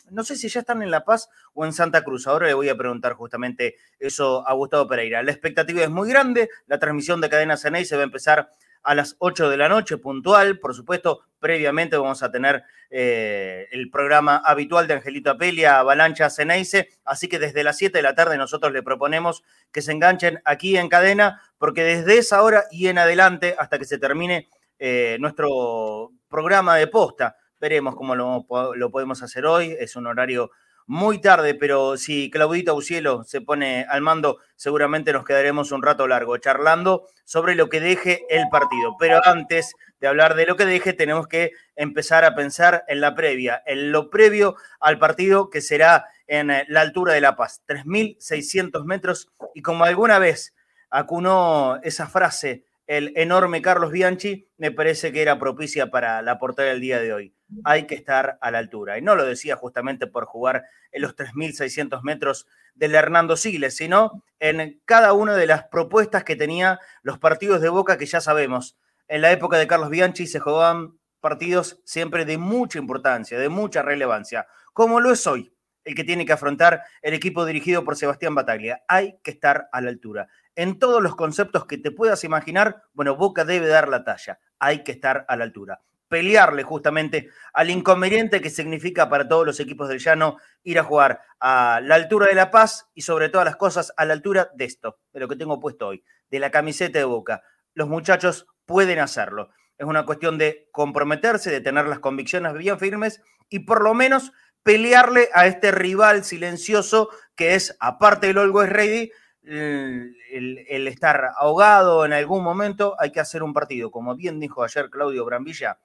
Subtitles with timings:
[0.09, 2.27] no sé si ya están en La Paz o en Santa Cruz.
[2.27, 5.23] Ahora le voy a preguntar justamente eso a Gustavo Pereira.
[5.23, 6.49] La expectativa es muy grande.
[6.67, 8.49] La transmisión de Cadena Ceneice va a empezar
[8.83, 10.59] a las 8 de la noche, puntual.
[10.59, 16.89] Por supuesto, previamente vamos a tener eh, el programa habitual de Angelito Apelia, Avalancha Ceneice.
[17.05, 20.77] Así que desde las 7 de la tarde nosotros le proponemos que se enganchen aquí
[20.77, 26.11] en cadena, porque desde esa hora y en adelante, hasta que se termine eh, nuestro
[26.27, 28.45] programa de posta, veremos cómo lo,
[28.75, 29.77] lo podemos hacer hoy.
[29.79, 30.51] Es un horario
[30.87, 36.07] muy tarde, pero si Claudita Ucielo se pone al mando, seguramente nos quedaremos un rato
[36.07, 38.95] largo charlando sobre lo que deje el partido.
[38.99, 43.15] Pero antes de hablar de lo que deje, tenemos que empezar a pensar en la
[43.15, 47.61] previa, en lo previo al partido que será en eh, la altura de La Paz,
[47.67, 49.31] 3.600 metros.
[49.53, 50.55] Y como alguna vez
[50.89, 56.67] acunó esa frase el enorme Carlos Bianchi, me parece que era propicia para la portada
[56.67, 57.33] del día de hoy.
[57.63, 58.97] Hay que estar a la altura.
[58.97, 64.25] Y no lo decía justamente por jugar en los 3.600 metros del Hernando Siles, sino
[64.41, 68.77] en cada una de las propuestas que tenía los partidos de Boca que ya sabemos.
[69.07, 73.83] En la época de Carlos Bianchi se jugaban partidos siempre de mucha importancia, de mucha
[73.83, 75.53] relevancia, como lo es hoy
[75.83, 78.83] el que tiene que afrontar el equipo dirigido por Sebastián Bataglia.
[78.87, 83.15] Hay que estar a la altura en todos los conceptos que te puedas imaginar, bueno,
[83.15, 85.81] Boca debe dar la talla, hay que estar a la altura.
[86.07, 91.21] Pelearle justamente al inconveniente que significa para todos los equipos del llano ir a jugar
[91.39, 94.65] a la altura de La Paz y sobre todas las cosas a la altura de
[94.65, 97.43] esto, de lo que tengo puesto hoy, de la camiseta de Boca.
[97.73, 99.51] Los muchachos pueden hacerlo.
[99.77, 104.33] Es una cuestión de comprometerse, de tener las convicciones bien firmes y por lo menos
[104.63, 109.11] pelearle a este rival silencioso que es, aparte del Always Ready,
[109.43, 114.89] el, estar ahogado en algún momento, hay que hacer un partido, como bien dijo ayer
[114.89, 115.79] Claudio Brambilla,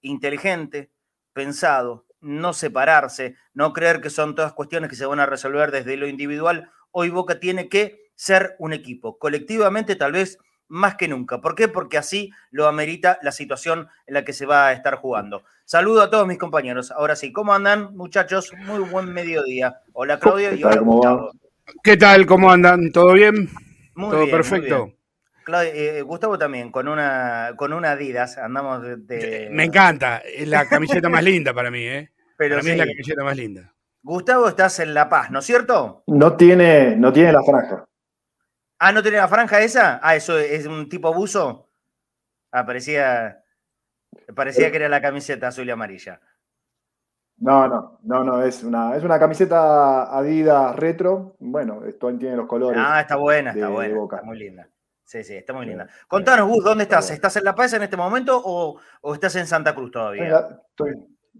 [0.00, 0.90] inteligente,
[1.32, 5.96] pensado, no separarse, no creer que son todas cuestiones que se van a resolver desde
[5.96, 6.70] lo individual.
[6.90, 10.38] Hoy Boca tiene que ser un equipo, colectivamente tal vez
[10.68, 11.40] más que nunca.
[11.40, 11.66] ¿Por qué?
[11.66, 15.42] Porque así lo amerita la situación en la que se va a estar jugando.
[15.64, 16.92] Saludo a todos mis compañeros.
[16.92, 18.52] Ahora sí, ¿cómo andan, muchachos?
[18.66, 19.80] Muy buen mediodía.
[19.92, 20.54] Hola, Claudio.
[20.54, 21.30] Y hola,
[21.82, 22.26] ¿Qué tal?
[22.26, 22.92] ¿Cómo andan?
[22.92, 23.48] ¿Todo bien?
[23.94, 24.92] Muy Todo perfecto.
[25.64, 31.08] Eh, Gustavo también, con una, con una Adidas, andamos de, Me encanta, es la camiseta
[31.08, 32.10] más linda para mí, ¿eh?
[32.36, 33.74] Pero para mí es la camiseta más linda.
[34.02, 36.04] Gustavo, estás en La Paz, ¿no es cierto?
[36.06, 37.84] No tiene, no tiene la franja.
[38.78, 40.00] Ah, ¿no tiene la franja esa?
[40.02, 41.68] Ah, ¿eso es un tipo abuso?
[42.52, 43.42] Ah, parecía,
[44.34, 44.70] parecía eh.
[44.70, 46.20] que era la camiseta azul y amarilla.
[47.40, 51.36] No, no, no, no, es una, es una camiseta Adidas retro.
[51.38, 52.78] Bueno, esto tiene los colores.
[52.82, 53.98] Ah, está buena, está buena.
[53.98, 54.68] Está muy linda.
[55.04, 55.88] Sí, sí, está muy linda.
[56.06, 57.10] Contanos, Gus, ¿dónde estás?
[57.10, 58.78] ¿Estás en La Paz en este momento o,
[59.14, 60.60] estás en Santa Cruz todavía?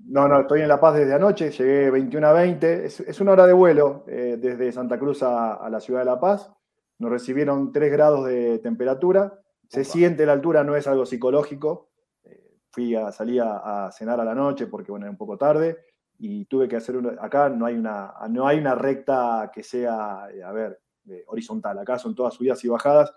[0.06, 2.86] no, no, estoy en La Paz desde anoche, llegué 21 a 20.
[2.86, 6.50] Es, una hora de vuelo eh, desde Santa Cruz a, la ciudad de La Paz.
[6.98, 9.38] Nos recibieron 3 grados de temperatura.
[9.68, 11.90] Se siente la altura, no es algo psicológico.
[12.24, 15.89] Eh, fui a, salí a, cenar a la noche porque bueno, era un poco tarde
[16.22, 20.28] y tuve que hacer una, acá no hay una, no hay una recta que sea,
[20.30, 20.78] eh, a ver,
[21.26, 23.12] horizontal, acá son todas subidas y bajadas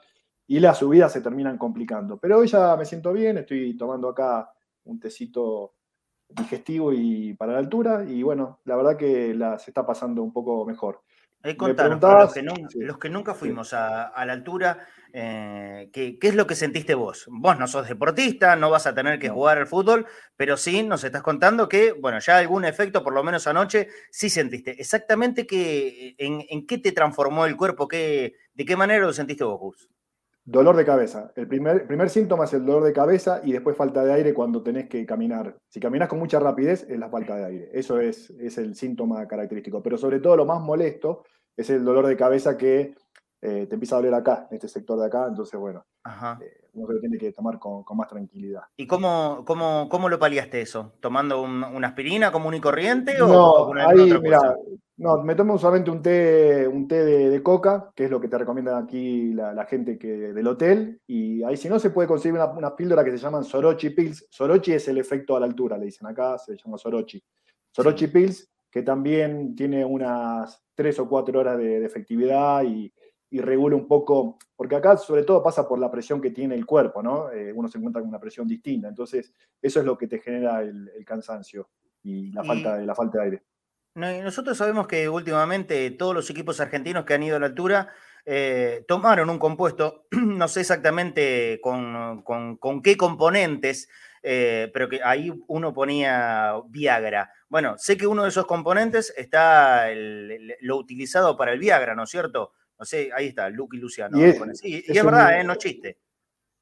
[0.48, 2.18] y las subidas se terminan complicando.
[2.18, 4.50] Pero hoy ya me siento bien, estoy tomando acá
[4.86, 5.75] un tecito
[6.30, 10.31] digestivo y para la altura y bueno, la verdad que la, se está pasando un
[10.31, 11.01] poco mejor.
[11.45, 12.42] Ahí contanos, los, que
[12.86, 17.25] los que nunca fuimos a, la altura, eh, ¿qué, es lo que sentiste vos?
[17.28, 20.06] Vos no sos deportista, no vas a tener que jugar al fútbol,
[20.38, 24.30] pero sí nos estás contando que, bueno, ya algún efecto, por lo menos anoche, sí
[24.30, 24.80] sentiste.
[24.80, 29.60] Exactamente qué, en, qué te transformó el cuerpo, qué, de qué manera lo sentiste vos,
[29.60, 29.89] Gus.
[30.46, 31.31] Dolor de cabeza.
[31.36, 34.63] El primer, primer síntoma es el dolor de cabeza y después falta de aire cuando
[34.63, 35.57] tenés que caminar.
[35.69, 37.69] Si caminas con mucha rapidez, es la falta de aire.
[37.74, 39.81] Eso es, es el síntoma característico.
[39.81, 41.24] Pero sobre todo lo más molesto
[41.55, 42.95] es el dolor de cabeza que
[43.41, 45.85] eh, te empieza a doler acá, en este sector de acá, entonces bueno,
[46.41, 48.61] eh, uno se lo tiene que tomar con, más tranquilidad.
[48.77, 50.94] ¿Y cómo, cómo, cómo lo paliaste eso?
[51.01, 53.17] ¿Tomando una aspirina común y corriente?
[53.17, 54.55] No, o ahí, mira,
[54.95, 58.38] no, me tomo solamente un té, un té de, coca, que es lo que te
[58.38, 62.75] recomiendan aquí la, gente que, del hotel, y ahí si no se puede conseguir una,
[62.75, 64.27] píldora que se llaman Sorochi Pills.
[64.29, 67.21] Sorochi es el efecto a la altura, le dicen acá, se llama Sorochi.
[67.71, 72.92] Sorochi Pills, que también tiene unas tres o cuatro horas de efectividad y
[73.34, 76.68] y regula un poco, porque acá sobre todo pasa por la presión que tiene el
[76.68, 77.31] cuerpo, ¿no?
[77.31, 80.62] Eh, uno se encuentra con una presión distinta, entonces eso es lo que te genera
[80.62, 81.72] el, cansancio
[82.04, 83.44] y la, falta, de, la falta de aire.
[83.96, 87.90] nosotros sabemos que últimamente todos los equipos argentinos que han ido a la altura
[88.24, 92.24] eh, tomaron un compuesto, no sé exactamente con,
[92.84, 93.90] qué componentes,
[94.25, 97.30] eh, pero que ahí uno ponía Viagra.
[97.50, 99.88] Bueno, sé que uno de esos componentes está
[100.62, 102.54] lo utilizado para el Viagra, ¿no es cierto?
[102.80, 104.18] No sé, ahí está, Luke y Luciano.
[104.18, 105.44] Y es, verdad, ¿eh?
[105.44, 105.98] no chiste.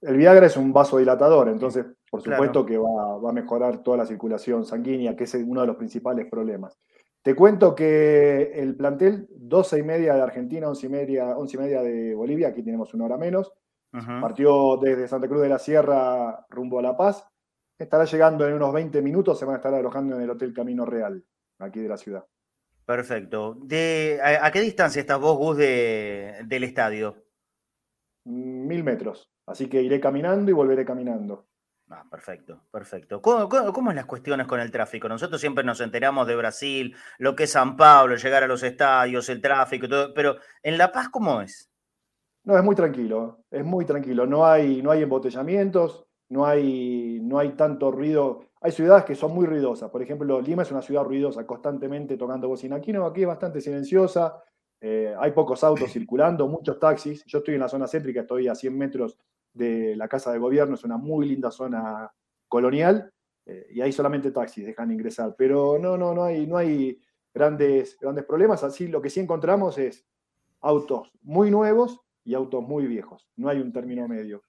[0.01, 4.65] El Viagra es un vasodilatador, entonces, por supuesto que va, a mejorar toda la circulación
[4.65, 6.79] sanguínea, que es uno de los principales problemas.
[7.21, 11.59] Te cuento que el plantel, 12 y media de Argentina, 11 y media, 11 y
[11.59, 13.53] media de Bolivia, aquí tenemos una hora menos,
[13.91, 17.23] partió desde Santa Cruz de la Sierra rumbo a La Paz,
[17.83, 20.85] estará llegando en unos 20 minutos, se van a estar alojando en el Hotel Camino
[20.85, 21.23] Real,
[21.59, 22.25] aquí de la ciudad.
[22.85, 23.55] Perfecto.
[23.61, 27.15] De, a, qué distancia estás vos, Gus, del estadio?
[28.25, 29.29] Mil metros.
[29.45, 31.47] Así que iré caminando y volveré caminando.
[31.89, 33.21] Ah, perfecto, perfecto.
[33.21, 35.09] ¿Cómo, cómo, es las cuestiones con el tráfico?
[35.09, 39.27] Nosotros siempre nos enteramos de Brasil, lo que es San Pablo, llegar a los estadios,
[39.27, 41.69] el tráfico, todo, pero en La Paz, ¿cómo es?
[42.45, 44.25] No, es muy tranquilo, es muy tranquilo.
[44.25, 48.45] No hay, no hay embotellamientos, no hay, no hay tanto ruido.
[48.61, 49.89] Hay ciudades que son muy ruidosas.
[49.89, 52.77] Por ejemplo, Lima es una ciudad ruidosa, constantemente tocando bocina.
[52.77, 54.41] Aquí no, aquí es bastante silenciosa.
[54.79, 57.25] Eh, hay pocos autos circulando, muchos taxis.
[57.25, 59.17] Yo estoy en la zona céntrica, estoy a 100 metros
[59.51, 62.09] de la casa de gobierno, es una muy linda zona
[62.47, 63.11] colonial.
[63.45, 65.35] Eh, y hay solamente taxis, dejan ingresar.
[65.37, 66.97] Pero no, no, no hay, no hay
[67.33, 68.63] grandes, grandes problemas.
[68.63, 70.07] Así lo que sí encontramos es
[70.61, 73.27] autos muy nuevos y autos muy viejos.
[73.35, 74.43] No hay un término medio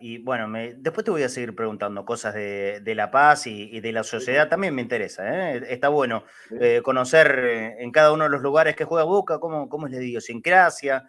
[0.00, 4.02] y bueno, después te voy a seguir preguntando cosas de, La Paz y, de la
[4.02, 5.62] sociedad, también me interesa, ¿eh?
[5.68, 6.24] está bueno
[6.60, 9.92] eh, conocer eh, en cada uno de los lugares que juega Boca, cómo, cómo es
[9.92, 11.04] la idiosincrasia,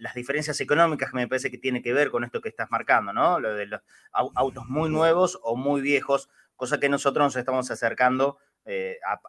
[0.00, 3.14] las diferencias económicas que me parece que tiene que ver con esto que estás marcando,
[3.14, 3.40] ¿no?
[3.40, 3.80] Lo de los
[4.12, 8.36] autos muy nuevos o muy viejos, cosa que nosotros nos estamos acercando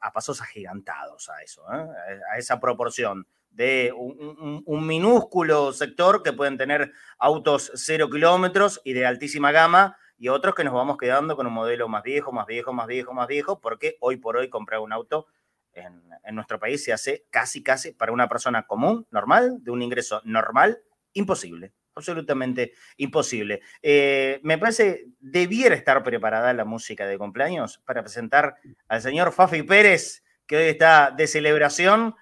[0.01, 6.91] a, pasos agigantados a eso, a esa proporción de un, minúsculo sector que pueden tener
[7.19, 11.53] autos cero kilómetros y de altísima gama y otros que nos vamos quedando con un
[11.53, 14.91] modelo más viejo, más viejo, más viejo, más viejo, porque hoy por hoy comprar un
[14.91, 15.27] auto
[15.73, 16.01] en,
[16.31, 20.81] nuestro país se hace casi, casi para una persona común, normal, de un ingreso normal,
[21.13, 23.61] imposible, absolutamente imposible.
[23.81, 28.55] Eh, me parece, debiera estar preparada la música de cumpleaños para presentar
[28.87, 32.15] al señor Fafi Pérez, que hoy está de celebración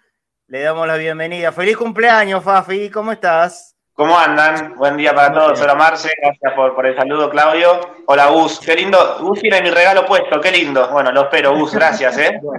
[0.51, 1.53] le damos la bienvenida.
[1.53, 3.73] Feliz cumpleaños, Fafi, ¿cómo estás?
[3.93, 4.75] ¿Cómo andan?
[4.75, 5.61] Buen día para todos.
[5.61, 7.79] Hola Marce, gracias por, el saludo, Claudio.
[8.05, 9.19] Hola Gus, qué lindo.
[9.21, 10.89] Gus tiene mi regalo puesto, qué lindo.
[10.89, 12.41] Bueno, lo espero, Gus, gracias, ¿eh?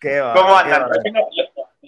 [0.32, 0.88] ¿Cómo andan?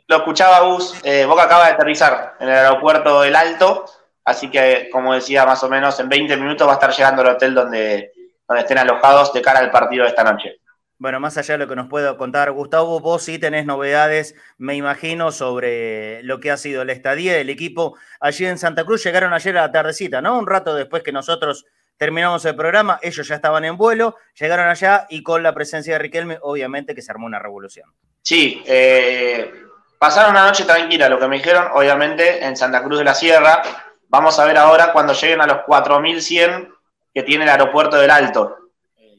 [0.09, 3.85] Lo, escuchaba Gus, eh, Boca acaba de aterrizar en el aeropuerto del Alto,
[4.25, 7.29] así que, como decía, más o menos en 20 minutos va a estar llegando al
[7.29, 8.11] hotel donde,
[8.49, 10.59] donde estén alojados de cara al partido de esta noche.
[10.99, 14.77] Bueno, más allá de lo que nos pueda contar Gustavo, vos sí tenés novedades, me
[14.77, 19.03] imagino, sobre lo que ha sido la estadía del equipo allí en Santa Cruz.
[19.03, 20.39] Llegaron ayer a la tardecita, ¿no?
[20.39, 25.07] Un rato después que nosotros terminamos el programa, ellos ya estaban en vuelo, llegaron allá
[25.11, 27.93] y con la presencia de Riquelme, obviamente que se armó una revolución.
[28.23, 29.53] Sí, eh,
[29.99, 33.63] pasaron una noche tranquila, lo que me dijeron, obviamente, en Santa Cruz de la Sierra.
[34.09, 36.73] Vamos a ver ahora cuando lleguen a los 4100
[37.13, 38.64] que tiene el aeropuerto del Alto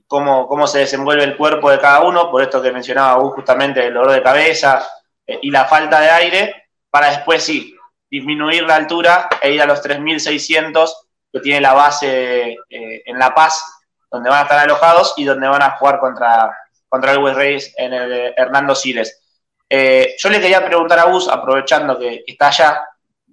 [0.07, 3.85] cómo, cómo se desenvuelve el cuerpo de cada uno, por esto que mencionaba vos justamente
[3.85, 4.87] el dolor de cabeza
[5.25, 7.75] eh, y la falta de aire, para después sí,
[8.09, 10.91] disminuir la altura e ir a los 3.600
[11.31, 13.63] que tiene la base eh, en La Paz,
[14.09, 16.55] donde van a estar alojados y donde van a jugar contra,
[16.87, 19.21] contra el West Reyes en el eh, Hernando Siles.
[19.69, 22.83] yo le quería preguntar a Gus, aprovechando que está allá,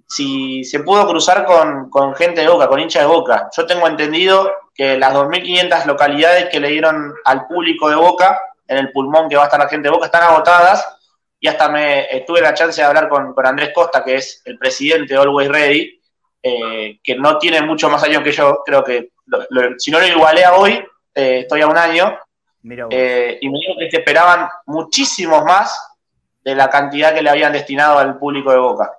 [0.07, 3.49] si se pudo cruzar con, con gente de Boca, con hincha de Boca.
[3.55, 8.77] Yo tengo entendido que las 2.500 localidades que le dieron al público de Boca, en
[8.77, 10.85] el pulmón que va a estar la gente de Boca, están agotadas.
[11.39, 15.13] Y hasta me tuve la chance de hablar con, Andrés Costa, que es el presidente
[15.13, 16.01] de Always Ready,
[16.41, 18.63] eh, que no tiene mucho más años que yo.
[18.65, 19.09] Creo que
[19.77, 22.17] si no lo igualé a hoy, eh, estoy a un año.
[22.89, 25.77] Eh, y me dijo que se esperaban muchísimos más
[26.43, 28.91] de la cantidad que le habían destinado al público de Boca.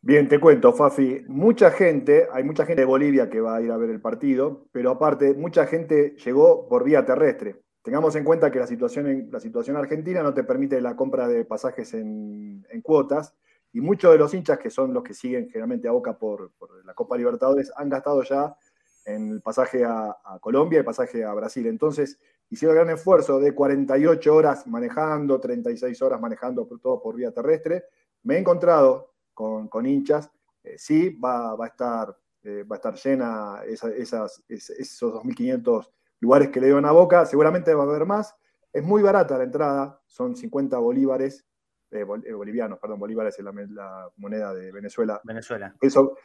[0.00, 1.24] Bien, te cuento, Fafi.
[1.26, 4.68] Mucha gente, hay mucha gente de Bolivia que va a ir a ver el partido,
[4.70, 7.60] pero aparte, mucha gente llegó por vía terrestre.
[7.82, 11.26] Tengamos en cuenta que la situación, en, la situación argentina no te permite la compra
[11.26, 13.34] de pasajes en, cuotas,
[13.72, 16.52] y muchos de los hinchas, que son los que siguen generalmente a Boca por,
[16.84, 18.56] la Copa Libertadores, han gastado ya
[19.04, 21.66] en el pasaje a, Colombia y el pasaje a Brasil.
[21.66, 27.84] Entonces, hicieron gran esfuerzo de 48 horas manejando, 36 horas manejando todo por vía terrestre.
[28.22, 30.30] Me he encontrado con, hinchas,
[30.64, 35.88] eh, sí va, a estar, eh, va a estar llena esas, esos 2.500
[36.20, 38.34] lugares que le dieron a Boca, seguramente va a haber más.
[38.72, 41.46] Es muy barata la entrada, son 50 bolívares,
[41.90, 45.20] eh, bolivianos, perdón, bolívares es la, moneda de Venezuela.
[45.24, 45.74] Venezuela.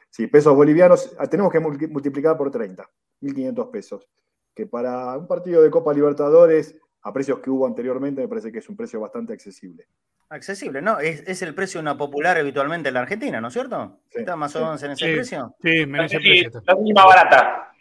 [0.09, 2.83] sí, pesos bolivianos, ah, tenemos que multiplicar por 30,
[3.21, 4.09] 1.500 pesos,
[4.55, 8.57] que para un partido de Copa Libertadores, a precios que hubo anteriormente, me parece que
[8.59, 9.87] es un precio bastante accesible.
[10.29, 10.99] Accesible, ¿no?
[10.99, 13.99] Es, el precio de una popular habitualmente en la Argentina, ¿no es cierto?
[14.11, 15.55] ¿Está más o menos en ese precio?
[15.61, 16.61] Sí, en ese precio.
[16.65, 17.71] La misma barata.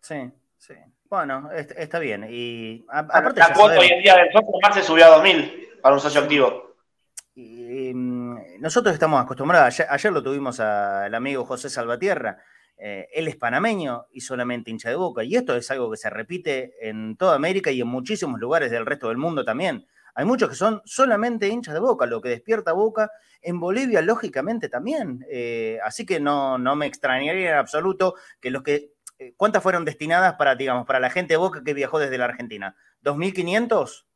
[0.00, 0.74] Sí, sí.
[1.10, 2.26] Bueno, está bien.
[2.28, 5.94] Y aparte la cuota hoy en día del socio más se subió a 2.000 para
[5.94, 6.68] un socio activo.
[7.34, 12.42] Mm, nosotros estamos acostumbrados, ayer, lo tuvimos al amigo José Salvatierra,
[12.76, 15.24] eh, él es panameño y solamente hincha de boca.
[15.24, 18.86] Y esto es algo que se repite en toda América y en muchísimos lugares del
[18.86, 19.86] resto del mundo también.
[20.18, 23.08] Hay muchos que son solamente hinchas de Boca, lo que despierta Boca
[23.40, 25.24] en Bolivia, lógicamente también.
[25.30, 28.94] Eh, así que no, no me extrañaría en absoluto que los que.
[29.20, 32.24] Eh, ¿Cuántas fueron destinadas para, digamos, para la gente de Boca que viajó desde la
[32.24, 32.74] Argentina?
[33.04, 34.06] ¿2.500?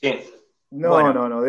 [0.00, 0.20] Sí.
[0.70, 1.42] No, no, no.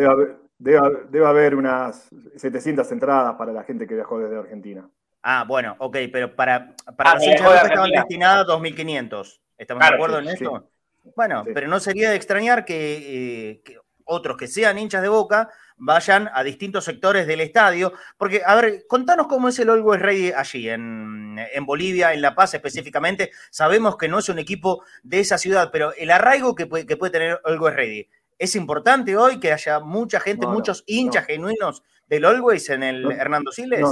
[0.58, 4.88] Debe haber, unas 700 entradas para la gente que viajó desde Argentina.
[5.24, 9.40] Ah, bueno, ok, pero para, para ah, los hinchas de Boca estaban destinadas 2.500.
[9.58, 10.68] ¿Estamos de acuerdo en esto?
[11.16, 16.28] Bueno, pero no sería de extrañar eh, que, otros que sean hinchas de boca vayan
[16.32, 17.92] a distintos sectores del estadio.
[18.16, 22.54] Porque, a ver, contanos cómo es el Always Ready allí, en, Bolivia, en La Paz
[22.54, 23.30] específicamente.
[23.50, 26.96] Sabemos que no es un equipo de esa ciudad, pero el arraigo que puede, que
[26.96, 28.08] puede tener Always Ready.
[28.38, 33.52] ¿Es importante hoy que haya mucha gente, muchos hinchas genuinos del Always en el Hernando
[33.52, 33.86] Siles?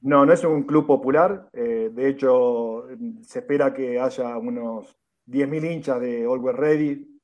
[0.00, 1.48] No, no, es un club popular.
[1.52, 2.86] Eh, de hecho,
[3.22, 4.97] se espera que haya unos
[5.28, 7.20] 10.000 hinchas de Always Ready,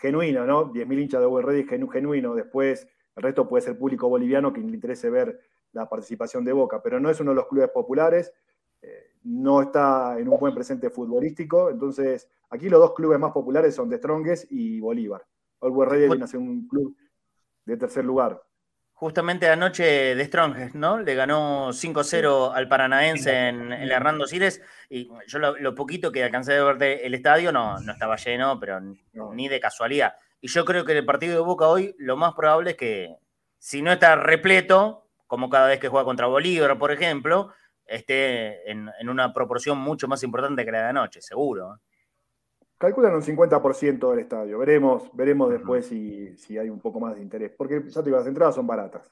[0.00, 0.72] genuino, ¿no?
[0.72, 2.34] 10.000 hinchas de Always Ready genuino.
[2.34, 5.40] Después, el resto puede ser público boliviano que le interese ver
[5.72, 8.32] la participación de Boca, pero no es uno de los clubes populares,
[8.80, 11.70] eh, no está en un buen presente futbolístico.
[11.70, 15.24] Entonces, aquí los dos clubes más populares son The Strongest y Bolívar.
[15.60, 16.96] Always Ready viene a ser un club
[17.64, 18.42] de tercer lugar.
[19.02, 21.00] Justamente anoche de Strong, ¿no?
[21.00, 24.62] Le ganó 5-0 al Paranaense en, el Hernando Siles.
[24.88, 28.80] Y yo lo, poquito que alcancé de ver el estadio no, no estaba lleno, pero
[28.80, 30.14] ni de casualidad.
[30.40, 33.16] Y yo creo que el partido de Boca hoy lo más probable es que,
[33.58, 37.52] si no está repleto, como cada vez que juega contra Bolívar, por ejemplo,
[37.84, 41.80] esté en, una proporción mucho más importante que la de anoche, seguro.
[42.82, 44.58] Calculan un 50% del estadio.
[44.58, 47.52] Veremos, veremos después si, hay un poco más de interés.
[47.56, 49.02] Porque ya te digo, las entradas son baratas.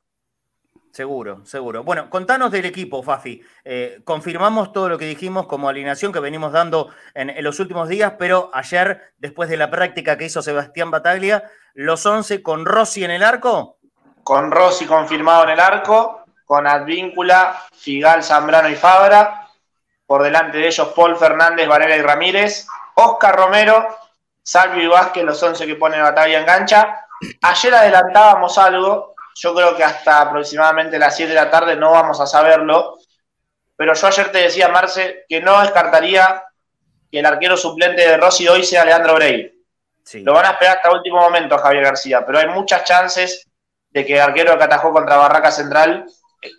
[0.91, 1.85] Seguro, seguro.
[1.85, 3.41] Bueno, contanos del equipo, Fafi.
[3.65, 8.15] Eh, confirmamos todo lo que dijimos como alineación que venimos dando en, los últimos días,
[8.19, 13.13] pero ayer, después de la práctica que hizo Sebastián Bataglia, los 11 con Rossi en
[13.13, 13.79] el arco.
[14.25, 19.49] Con Rossi confirmado en el arco, con Advíncula, Figal, Zambrano y Fabra.
[20.07, 22.67] Por delante de ellos, Paul Fernández, Varela y Ramírez.
[23.01, 23.89] Oscar Romero,
[24.43, 27.07] Salvio y Vázquez, los 11 que pone Batalla en cancha.
[27.43, 32.21] Ayer adelantábamos algo, yo creo que hasta aproximadamente las 7 de la tarde no vamos
[32.21, 32.99] a saberlo,
[33.77, 36.45] pero yo ayer te decía, Marce, que no descartaría
[37.11, 39.53] que el arquero suplente de Rossi hoy sea Leandro Brey.
[40.15, 43.49] Lo van a esperar hasta último momento a Javier García, pero hay muchas chances
[43.91, 46.07] de que el arquero que atajó contra Barraca Central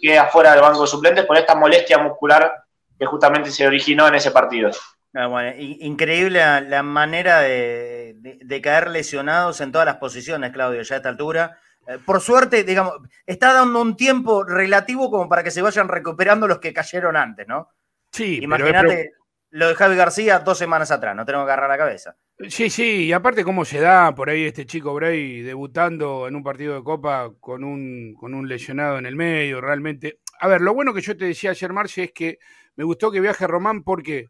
[0.02, 2.64] quede afuera del banco de suplentes por esta molestia muscular
[2.98, 4.70] que justamente se originó en ese partido.
[5.14, 11.10] Ah, increíble la, manera de, caer lesionados en todas las posiciones, Claudio, ya a esta
[11.10, 11.60] altura.
[11.88, 12.94] Eh, por suerte, digamos,
[13.26, 17.48] está dando un tiempo relativo como para que se vayan recuperando los que cayeron antes,
[17.48, 17.70] ¿no?
[18.12, 19.12] Sí, Imagínate
[19.52, 22.16] lo de Javi García dos semanas atrás, no tenemos que agarrar la cabeza.
[22.48, 26.44] Sí, sí, y aparte cómo se da por ahí este chico Bray debutando en un
[26.44, 30.20] partido de Copa con un, con un lesionado en el medio, realmente.
[30.40, 32.40] A ver, lo bueno que yo te decía ayer, Marce, es que
[32.78, 34.30] me gustó que viaje Román porque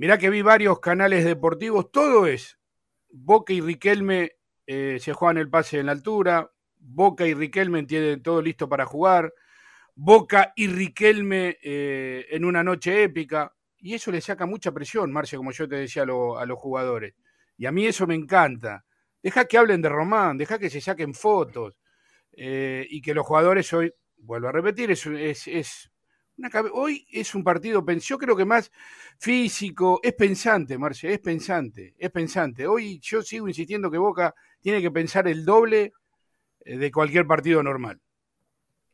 [0.00, 2.58] Mirá que vi varios canales deportivos, todo es
[3.10, 4.32] Boca y Riquelme
[4.66, 8.86] eh, se juegan el pase en la altura, Boca y Riquelme tienen todo listo para
[8.86, 9.34] jugar,
[9.94, 15.36] Boca y Riquelme eh, en una noche épica, y eso le saca mucha presión, Marcia,
[15.36, 17.14] como yo te decía a, los jugadores.
[17.58, 18.86] Y a mí eso me encanta.
[19.22, 21.74] Deja que hablen de Román, deja que se saquen fotos
[22.32, 25.06] eh, y que los jugadores hoy, vuelvo a repetir, es,
[25.46, 25.89] es,
[26.72, 28.70] hoy es un partido, yo creo que más
[29.18, 32.66] físico, es pensante, Marcia, es pensante, es pensante.
[32.66, 35.92] Hoy yo sigo insistiendo que Boca tiene que pensar el doble
[36.64, 38.00] eh, de cualquier partido normal.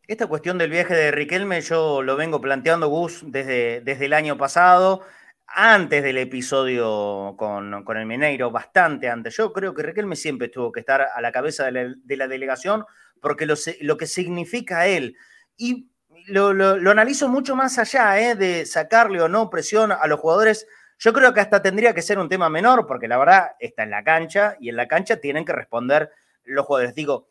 [0.07, 4.37] Esta cuestión del viaje de Riquelme yo lo vengo planteando, Gus, desde, desde el año
[4.37, 5.03] pasado,
[5.49, 9.37] antes del episodio con, el Mineiro, bastante antes.
[9.37, 12.85] Yo creo que Riquelme siempre tuvo que estar a la cabeza de la, delegación
[13.21, 15.17] porque lo, lo, que significa él.
[15.57, 15.89] Y
[16.27, 18.35] lo, analizo mucho más allá ¿eh?
[18.35, 20.67] de sacarle o no presión a los jugadores.
[20.99, 23.91] Yo creo que hasta tendría que ser un tema menor, porque la verdad está en
[23.91, 26.11] la cancha y en la cancha tienen que responder
[26.45, 26.95] los jugadores.
[26.95, 27.29] Digo,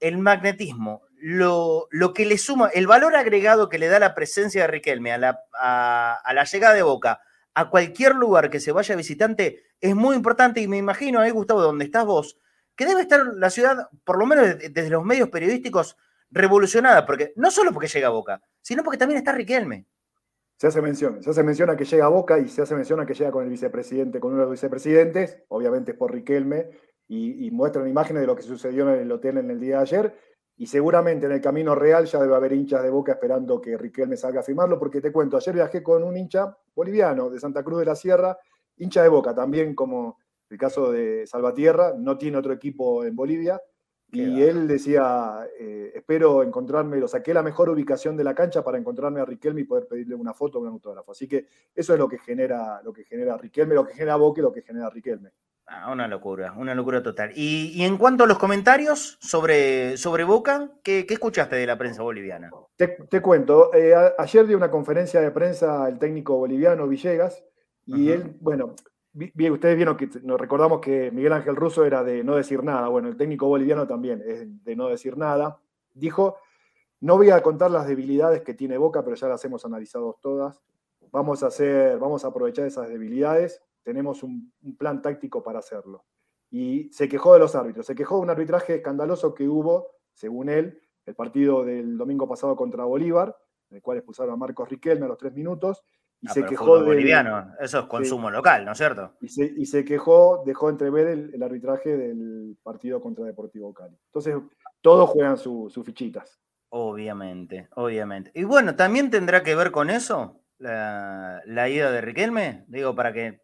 [0.00, 4.66] el magnetismo, lo, que le suma, el valor agregado que le da la presencia de
[4.66, 7.20] Riquelme a la, a, la llegada de Boca
[7.54, 11.62] a cualquier lugar que se vaya visitante es muy importante y me imagino ahí, Gustavo,
[11.62, 12.38] donde estás vos,
[12.74, 15.96] que debe estar la ciudad, por lo menos desde los medios periodísticos,
[16.34, 19.86] revolucionada, porque no solo porque llega a Boca, sino porque también está Riquelme.
[20.56, 23.00] Se hace mención, se hace mención a que llega a Boca y se hace mención
[23.00, 26.70] a que llega con el vicepresidente, con uno de los vicepresidentes, obviamente es por Riquelme,
[27.06, 30.18] y, muestran imágenes de lo que sucedió en el hotel en el día de ayer.
[30.56, 34.16] Y seguramente en el camino real ya debe haber hinchas de boca esperando que Riquelme
[34.16, 37.80] salga a firmarlo, porque te cuento, ayer viajé con un hincha boliviano de Santa Cruz
[37.80, 38.38] de la Sierra,
[38.76, 43.60] hincha de boca, también como el caso de Salvatierra, no tiene otro equipo en Bolivia.
[44.14, 48.78] Y él decía, eh, espero encontrarme, lo saqué la mejor ubicación de la cancha para
[48.78, 51.12] encontrarme a Riquelme y poder pedirle una foto o un autógrafo.
[51.12, 54.40] Así que eso es lo que genera, lo que genera Riquelme, lo que genera Boca
[54.40, 55.30] y lo que genera Riquelme.
[55.66, 57.32] Ah, una locura, una locura total.
[57.34, 62.50] Y, en cuanto a los comentarios sobre, sobre Boca, ¿qué, escuchaste de la prensa boliviana?
[62.76, 67.42] Te, cuento, eh, ayer dio una conferencia de prensa el técnico boliviano Villegas
[67.86, 68.74] y él, bueno,
[69.14, 73.08] ustedes vieron que nos recordamos que Miguel Ángel Russo era de no decir nada, bueno,
[73.08, 75.60] el técnico boliviano también es de no decir nada.
[75.92, 76.38] Dijo,
[77.00, 80.60] no voy a contar las debilidades que tiene Boca, pero ya las hemos analizado todas.
[81.12, 86.04] Vamos a hacer, vamos a aprovechar esas debilidades tenemos un, plan táctico para hacerlo.
[86.50, 90.48] Y se quejó de los árbitros, se quejó de un arbitraje escandaloso que hubo, según
[90.48, 93.36] él, el partido del domingo pasado contra Bolívar,
[93.70, 95.84] en el cual expulsaron a Marcos Riquelme a los tres minutos,
[96.24, 96.86] y ah, se quejó de.
[96.86, 99.12] Boliviano, eso es consumo local, ¿no es cierto?
[99.20, 103.94] Y se, quejó, dejó entrever el, arbitraje del partido contra Deportivo Cali.
[104.06, 104.36] Entonces,
[104.80, 106.40] todos juegan sus fichitas.
[106.70, 108.30] Obviamente, obviamente.
[108.34, 113.12] Y bueno, también tendrá que ver con eso la, la ida de Riquelme, digo, para
[113.12, 113.42] que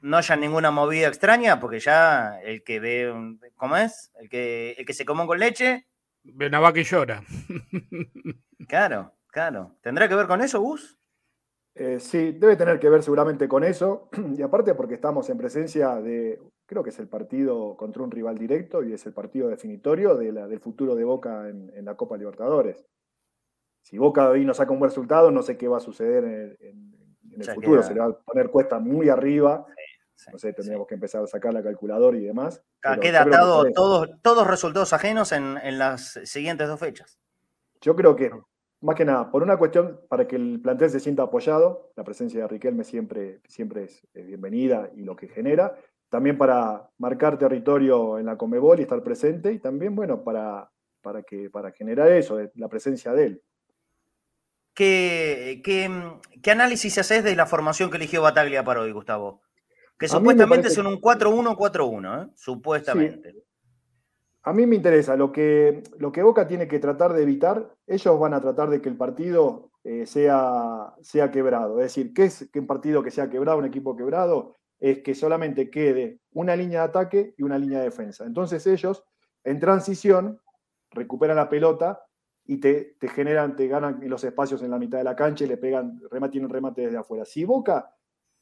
[0.00, 4.10] no haya ninguna movida extraña, porque ya el que ve, ¿cómo es?
[4.18, 5.86] El que, el que se come con leche.
[6.22, 7.22] Ve una vaca y llora.
[8.66, 9.76] Claro, claro.
[9.82, 10.96] ¿Tendrá que ver con eso, Gus?
[11.74, 14.08] Eh, sí, debe tener que ver seguramente con eso.
[14.36, 18.38] Y aparte porque estamos en presencia de, creo que es el partido contra un rival
[18.38, 22.16] directo y es el partido definitorio de la, del futuro de Boca en, la Copa
[22.16, 22.84] Libertadores.
[23.82, 26.94] Si Boca hoy no saca un buen resultado, no sé qué va a suceder en,
[27.36, 27.82] el futuro.
[27.82, 29.66] Se le va a poner cuesta muy arriba
[30.32, 32.62] no sé, tendríamos que empezar a sacar la calculadora y demás.
[33.00, 37.18] queda atado todos, todos resultados ajenos en, las siguientes dos fechas.
[37.80, 38.30] Yo creo que,
[38.84, 42.40] más que nada, por una cuestión para que el plantel se sienta apoyado, la presencia
[42.40, 45.74] de Riquelme siempre, siempre es bienvenida y lo que genera.
[46.10, 50.70] También para marcar territorio en la Comebol y estar presente, y también, bueno, para,
[51.00, 53.42] para, que, para generar eso, la presencia de él.
[54.74, 59.40] ¿Qué, qué, análisis haces de la formación que eligió Bataglia para hoy, Gustavo?
[59.98, 62.32] Que supuestamente son un 4-1-4-1, ¿eh?
[62.34, 63.34] supuestamente.
[64.46, 68.20] A mí me interesa, lo que, lo que Boca tiene que tratar de evitar, ellos
[68.20, 71.80] van a tratar de que el partido eh, sea, sea quebrado.
[71.80, 74.56] Es decir, ¿qué es que un partido que sea quebrado, un equipo quebrado?
[74.78, 78.26] Es que solamente quede una línea de ataque y una línea de defensa.
[78.26, 79.02] Entonces ellos,
[79.44, 80.38] en transición,
[80.90, 82.04] recuperan la pelota
[82.44, 85.48] y te, te generan, te ganan los espacios en la mitad de la cancha y
[85.48, 87.24] le pegan, tienen remate desde afuera.
[87.24, 87.93] Si Boca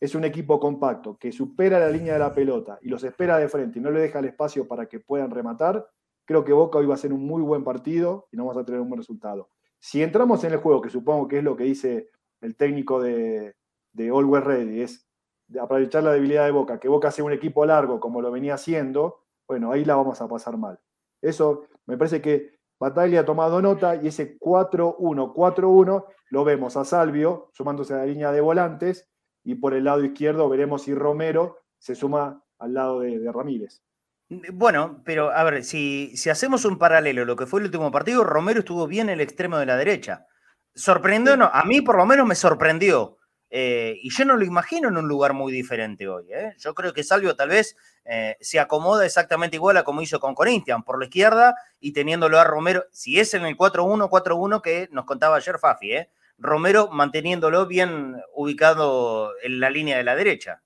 [0.02, 3.48] es un equipo compacto que supera la línea de la pelota y los espera de
[3.48, 5.88] frente y no le deja el espacio para que puedan rematar,
[6.24, 8.64] creo que Boca hoy va a ser un muy buen partido y no vamos a
[8.64, 9.50] tener un buen resultado.
[9.78, 12.08] Si entramos en el juego, que supongo que es lo que dice
[12.40, 13.54] el técnico de,
[13.92, 15.06] de Always Ready, es
[15.60, 19.20] aprovechar la debilidad de Boca, que Boca sea un equipo largo como lo venía haciendo,
[19.46, 20.80] bueno, ahí la vamos a pasar mal.
[21.20, 26.84] Eso me parece que Bataglia ha tomado nota y ese 4-1, 4-1 lo vemos a
[26.84, 29.11] Salvio sumándose a la línea de volantes
[29.44, 33.82] y por el lado izquierdo veremos si Romero se suma al lado de, Ramírez.
[34.52, 38.24] Bueno, pero a ver, si, si, hacemos un paralelo, lo que fue el último partido,
[38.24, 40.26] Romero estuvo bien en el extremo de la derecha.
[40.74, 43.18] Sorprendió, no, a mí por lo menos me sorprendió
[43.54, 46.24] eh, y yo no lo imagino en un lugar muy diferente hoy.
[46.32, 46.54] ¿eh?
[46.58, 47.76] Yo creo que Salvio tal vez
[48.06, 52.40] eh, se acomoda exactamente igual a como hizo con Corinthians, por la izquierda y teniéndolo
[52.40, 55.96] a Romero, si es en el 4-1, 4-1 que nos contaba ayer Fafi,
[56.42, 60.60] Romero manteniéndolo bien ubicado en la línea de la derecha.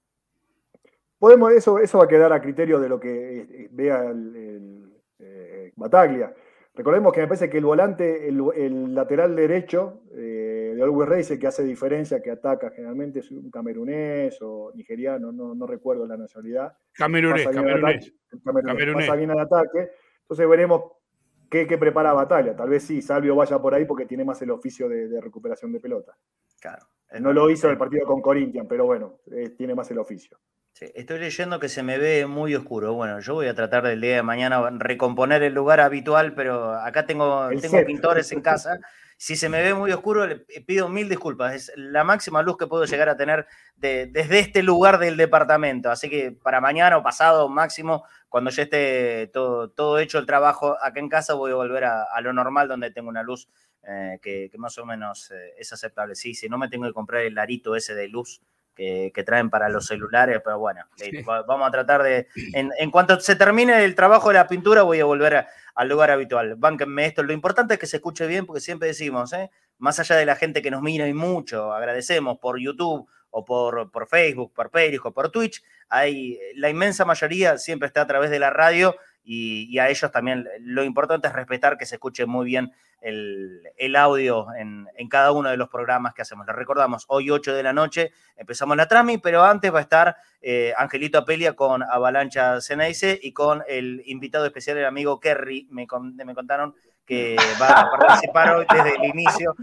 [1.19, 4.83] Podemos, eso, eso va a quedar a criterio de lo que vea el,
[5.77, 6.35] Bataglia.
[6.75, 11.65] Recordemos que me parece que el volante, el, lateral derecho, de Always Race que hace
[11.65, 16.73] diferencia, que ataca generalmente es un camerunés o nigeriano, no, recuerdo la nacionalidad.
[16.93, 18.12] Camerunés, camerunés.
[18.43, 19.91] Pasa bien al ataque.
[20.23, 20.96] Entonces veremos
[21.51, 22.55] qué, qué, prepara Batalla.
[22.55, 25.81] Tal vez sí, Salvio vaya por ahí porque tiene más el oficio de, recuperación de
[25.81, 26.17] pelota.
[26.61, 26.87] Claro.
[27.21, 30.39] No lo hizo en el partido con Corinthians, pero bueno, eh, tiene más el oficio.
[30.73, 32.93] Sí, estoy leyendo que se me ve muy oscuro.
[32.93, 37.07] Bueno, yo voy a tratar del día de mañana recomponer el lugar habitual, pero acá
[37.07, 38.79] tengo, tengo pintores en casa
[39.16, 41.55] si se me ve muy oscuro, le pido mil disculpas.
[41.55, 45.90] Es la máxima luz que puedo llegar a tener desde este lugar del departamento.
[45.90, 50.76] Así que para mañana o pasado máximo, cuando ya esté todo, todo hecho el trabajo
[50.83, 53.48] acá en casa, voy a volver a, lo normal donde tengo una luz
[53.83, 56.14] eh, que, más o menos eh, es aceptable.
[56.14, 58.42] Sí, si no me tengo que comprar el arito ese de luz
[58.77, 60.83] que, traen para los celulares, pero bueno,
[61.47, 65.05] vamos a tratar de, en, cuanto se termine el trabajo de la pintura, voy a
[65.05, 66.55] volver al lugar habitual.
[66.57, 69.51] Bánquenme esto, lo importante es que se escuche bien, porque siempre decimos, ¿eh?
[69.79, 73.91] más allá de la gente que nos mira y mucho, agradecemos por YouTube o por,
[73.91, 78.39] por Facebook, por Periscope, por Twitch, hay, la inmensa mayoría siempre está a través de
[78.39, 78.97] la radio
[79.29, 84.47] y, a ellos también lo importante es respetar que se escuche muy bien el, audio
[84.57, 86.47] en, cada uno de los programas que hacemos.
[86.47, 90.17] Les recordamos, hoy 8 de la noche empezamos la trami, pero antes va a estar
[90.41, 95.87] eh, Angelito Apelia con Avalancha Ceneice y con el invitado especial, el amigo Kerry, me,
[96.25, 96.75] me contaron
[97.07, 99.55] que va a participar hoy desde el inicio.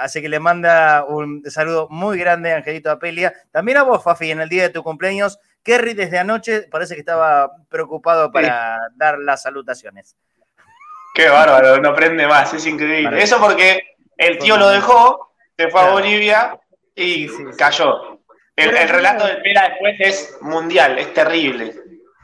[0.00, 3.32] Así que le manda un saludo muy grande, Angelito Apelia.
[3.50, 7.00] También a vos, Fafi, en el día de tu cumpleaños Kerry desde anoche parece que
[7.00, 10.16] estaba preocupado para dar las salutaciones.
[11.14, 13.22] Qué bárbaro, no prende más, es increíble.
[13.22, 16.58] Eso porque el tío lo dejó, se fue a Bolivia
[16.94, 18.20] y cayó.
[18.56, 21.74] El, relato de Pera después es mundial, es terrible.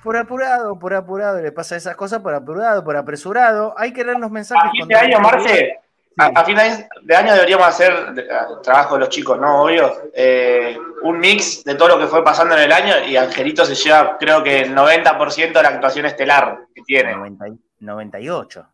[0.03, 3.75] Por apurado, por apurado, le pasa esas cosas por apurado, por apresurado.
[3.77, 4.65] Hay que leer los mensajes.
[4.65, 5.81] A fin de año, Marce,
[6.19, 7.93] a, final de año deberíamos hacer
[8.63, 9.65] trabajo de los chicos, ¿no?
[9.65, 10.11] Obvio.
[10.15, 13.75] Eh, un mix de todo lo que fue pasando en el año y Angelito se
[13.75, 17.15] lleva, creo que el 90% de la actuación estelar que tiene.
[17.81, 18.67] 98.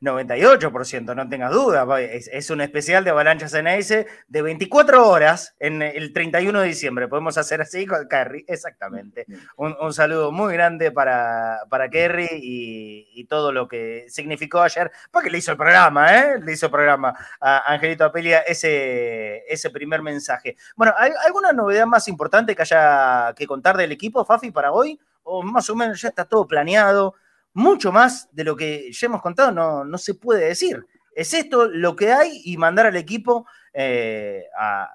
[0.00, 2.00] 98%, no tengas duda.
[2.00, 7.08] Es, un especial de Avalancha CNS de 24 horas en el 31 de diciembre.
[7.08, 9.26] Podemos hacer así con Kerry, exactamente.
[9.56, 15.38] Un, saludo muy grande para, para Kerry y, todo lo que significó ayer, porque le
[15.38, 16.40] hizo el programa, ¿eh?
[16.44, 20.56] Le hizo el programa a Angelito Apelia ese, ese primer mensaje.
[20.76, 24.98] Bueno, ¿hay alguna novedad más importante que haya que contar del equipo, Fafi, para hoy?
[25.22, 27.14] O más o menos ya está todo planeado
[27.54, 30.84] mucho más de lo que ya hemos contado no, no se puede decir.
[31.14, 34.88] Es esto lo que hay y mandar al equipo eh, a,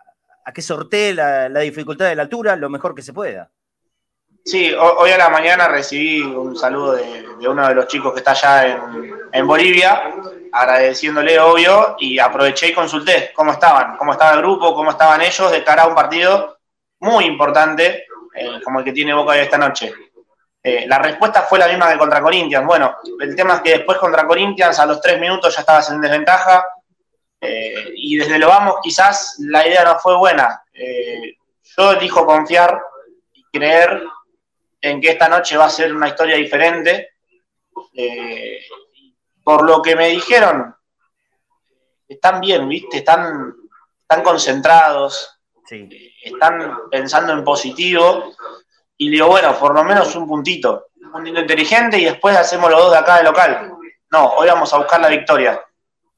[0.53, 3.51] que sortee la, dificultad de la altura lo mejor que se pueda.
[4.45, 8.31] Sí, hoy a la mañana recibí un saludo de, uno de los chicos que está
[8.31, 10.03] allá en, en, Bolivia,
[10.53, 15.51] agradeciéndole, obvio, y aproveché y consulté cómo estaban, cómo estaba el grupo, cómo estaban ellos
[15.51, 16.59] de cara a un partido
[16.99, 19.93] muy importante, eh, como el que tiene Boca hoy esta noche.
[20.63, 22.65] Eh, la respuesta fue la misma que contra Corinthians.
[22.65, 26.01] Bueno, el tema es que después contra Corinthians a los tres minutos ya estabas en
[26.01, 26.65] desventaja
[27.39, 30.63] eh, y desde lo vamos quizás la idea no fue buena.
[30.73, 32.81] Eh, yo elijo confiar
[33.33, 34.03] y creer
[34.81, 37.11] en que esta noche va a ser una historia diferente.
[39.43, 40.75] por lo que me dijeron,
[42.07, 42.97] están bien, ¿viste?
[42.97, 43.55] Están,
[44.01, 45.39] están concentrados,
[46.21, 48.35] están pensando en positivo
[48.97, 52.79] y digo, bueno, por lo menos un puntito, un puntito inteligente y después hacemos los
[52.79, 53.73] dos de acá de local.
[54.11, 55.61] No, hoy vamos a buscar la victoria,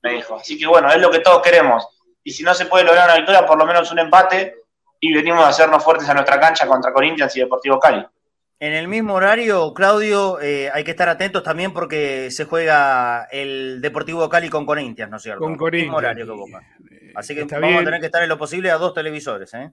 [0.01, 0.35] me dijo.
[0.35, 1.87] Así que bueno, es lo que todos queremos.
[2.23, 4.55] Y si no se puede lograr una victoria, por lo menos un empate
[4.99, 8.05] y venimos a hacernos fuertes a nuestra cancha contra Corinthians y Deportivo Cali.
[8.61, 13.79] En el mismo horario, Claudio, eh, hay que estar atentos también porque se juega el
[13.81, 15.39] Deportivo Cali con Corinthians, ¿no es cierto?
[15.39, 15.85] Con Corinthians.
[15.85, 16.61] mismo horario que Boca.
[17.15, 19.71] Así que vamos a tener que estar en lo posible a dos televisores, ¿eh?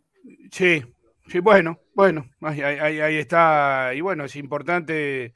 [0.52, 0.84] Sí,
[1.28, 3.92] Sí, bueno, bueno, ahí, está.
[3.94, 5.34] Y bueno, es importante,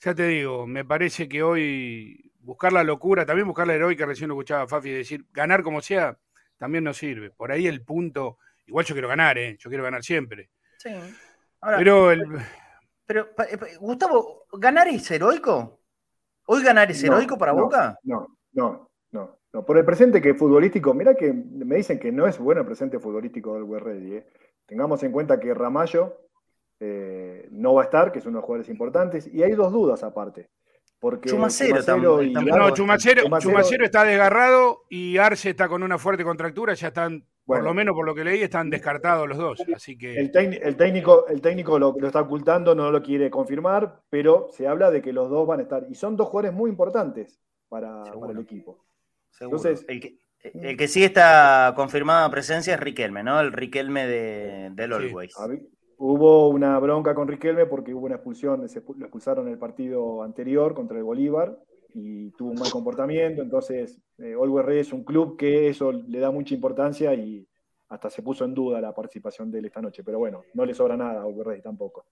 [0.00, 4.28] ya te digo, me parece que hoy buscar la locura, también buscar la heroica, recién
[4.28, 6.16] lo escuchaba Fafi decir, ganar como sea,
[6.58, 7.30] también nos sirve.
[7.30, 9.56] Por ahí el punto, igual yo quiero ganar, ¿eh?
[9.58, 10.50] yo quiero ganar siempre.
[10.78, 10.90] Sí.
[11.60, 12.24] pero, el...
[13.06, 13.28] pero,
[13.80, 15.80] Gustavo, ¿ganar es heroico?
[16.46, 17.98] ¿Hoy ganar es heroico para Boca?
[18.02, 19.38] No, no, no.
[19.52, 22.66] No, por el presente que futbolístico, mira que me dicen que no es bueno el
[22.66, 24.14] presente futbolístico del Ready.
[24.14, 24.26] ¿eh?
[24.72, 26.16] Tengamos en cuenta que Ramallo
[26.80, 29.70] eh, no va a estar, que es uno de los jugadores importantes, y hay dos
[29.70, 30.48] dudas aparte.
[30.98, 36.88] Porque Chumacero, también, No, Chumacero, está desgarrado y Arce está con una fuerte contractura, ya
[36.88, 39.62] están, por lo menos por lo que leí, están descartados los dos.
[39.76, 40.18] Así que...
[40.18, 45.02] el, técnico, el técnico lo, está ocultando, no lo quiere confirmar, pero se habla de
[45.02, 45.84] que los dos van a estar.
[45.90, 48.86] Y son dos jugadores muy importantes para el equipo.
[49.38, 50.21] Entonces, el que,
[50.88, 53.40] sí está confirmada presencia es Riquelme, ¿no?
[53.40, 55.34] El Riquelme de, del Always.
[55.98, 60.74] Hubo una bronca con Riquelme porque hubo una expulsión, lo expulsaron en el partido anterior
[60.74, 61.56] contra el Bolívar
[61.94, 63.42] y tuvo un mal comportamiento.
[63.42, 67.46] Entonces, eh, Always es un club que eso le da mucha importancia y
[67.88, 70.02] hasta se puso en duda la participación de él esta noche.
[70.02, 72.06] Pero bueno, no le sobra nada a Always tampoco.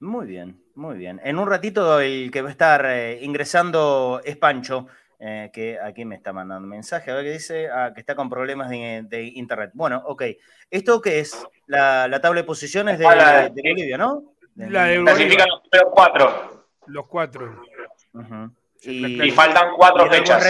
[0.00, 1.20] Muy bien, muy bien.
[1.24, 4.86] En un ratito el que va a estar eh, ingresando es Pancho.
[5.26, 8.14] Eh, que aquí me está mandando un mensaje, a ver qué dice, ah, que está
[8.14, 9.70] con problemas de, internet.
[9.72, 10.22] Bueno, ok.
[10.70, 11.46] ¿Esto qué es?
[11.66, 14.34] La, tabla de posiciones de, Bolivia, ¿no?
[14.54, 16.66] La de Clasifican los cuatro.
[16.88, 17.62] Los cuatro.
[18.82, 20.44] y, faltan cuatro fechas.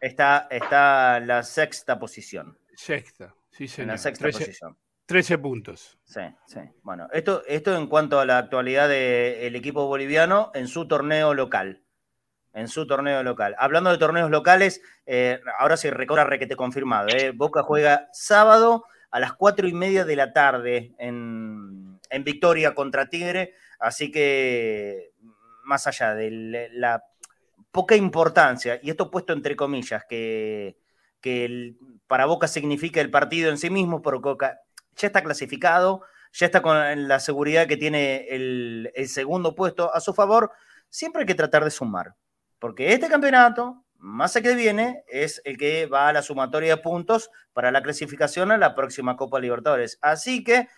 [0.00, 2.56] está, está la sexta posición.
[2.76, 3.86] Sexta, sí, señor.
[3.86, 4.76] En la sexta posición.
[5.06, 5.98] 13 puntos.
[6.04, 6.60] Sí, sí.
[6.82, 11.81] Bueno, esto, esto en cuanto a la actualidad del equipo boliviano en su torneo local
[12.54, 13.54] en su torneo local.
[13.58, 17.08] Hablando de torneos locales, eh, ahora se recorre requete confirmado.
[17.08, 17.32] Eh.
[17.34, 23.54] Boca juega sábado a las cuatro y media de la tarde en, Victoria contra Tigre,
[23.80, 25.12] así que
[25.64, 27.02] más allá de la
[27.70, 30.76] poca importancia, y esto puesto entre comillas, que,
[32.06, 34.60] para Boca significa el partido en sí mismo, porque Boca
[34.94, 36.02] ya está clasificado,
[36.34, 40.52] ya está con la seguridad que tiene el segundo puesto a su favor,
[40.90, 42.14] siempre hay que tratar de sumar
[42.62, 47.28] porque este campeonato, más que viene, es el que va a la sumatoria de puntos
[47.52, 49.98] para la clasificación a la próxima Copa Libertadores.
[50.00, 50.68] Así que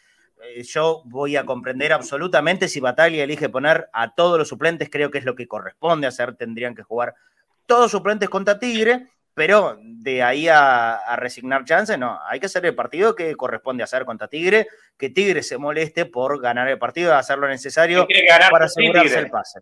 [0.42, 5.10] eh, yo voy a comprender absolutamente si Batalla elige poner a todos los suplentes, creo
[5.10, 7.16] que es lo que corresponde hacer, tendrían que jugar
[7.66, 12.74] todos suplentes contra Tigre, pero de ahí a, resignar chance, no, hay que hacer el
[12.74, 17.14] partido que corresponde hacer contra Tigre, que Tigre se moleste por ganar el partido, y
[17.14, 18.08] hacer lo necesario
[18.50, 19.60] para asegurarse el pase.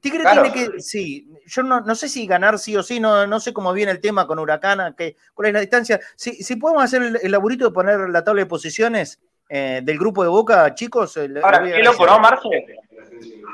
[0.00, 3.52] Tigre tiene que, sí, yo no, sé si ganar sí o sí, no, no sé
[3.52, 6.00] cómo viene el tema con Huracán, que, cuál es la distancia.
[6.16, 10.22] Si, si podemos hacer el, laburito de poner la tabla de posiciones eh, del grupo
[10.22, 11.18] de Boca, chicos.
[11.42, 12.48] Ahora, qué loco, ¿no, Marce?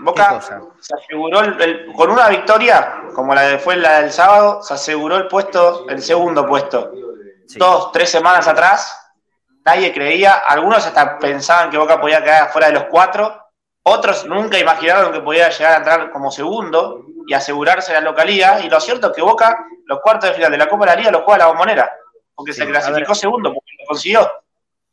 [0.00, 0.40] Boca
[0.80, 1.40] se aseguró,
[1.94, 6.02] con una victoria, como la de fue la del sábado, se aseguró el puesto, el
[6.02, 6.92] segundo puesto.
[7.56, 8.96] Dos, tres semanas atrás,
[9.64, 13.41] nadie creía, algunos hasta pensaban que Boca podía quedar fuera de los cuatro
[13.85, 18.61] otros nunca imaginaron que podía llegar a entrar como segundo y asegurarse la localía.
[18.61, 20.97] Y lo cierto es que Boca, los cuartos de final de la Copa de la
[20.97, 21.92] Liga, los juega a la bombonera.
[22.35, 24.31] Porque se clasificó segundo, porque lo consiguió.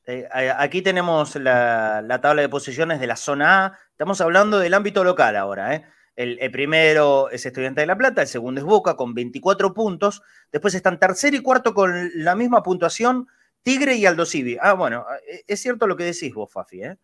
[0.05, 3.79] Eh, aquí tenemos la, tabla de posiciones de la zona A.
[3.91, 5.75] Estamos hablando del ámbito local ahora.
[5.75, 5.85] ¿eh?
[6.15, 10.21] El, primero es Estudiante de La Plata, el segundo es Boca con 24 puntos.
[10.51, 13.27] Después están tercero y cuarto con la misma puntuación
[13.63, 14.57] Tigre y Aldo Civi.
[14.59, 16.83] Ah, bueno, eh, es cierto lo que decís vos, Fafi.
[16.83, 16.97] ¿eh?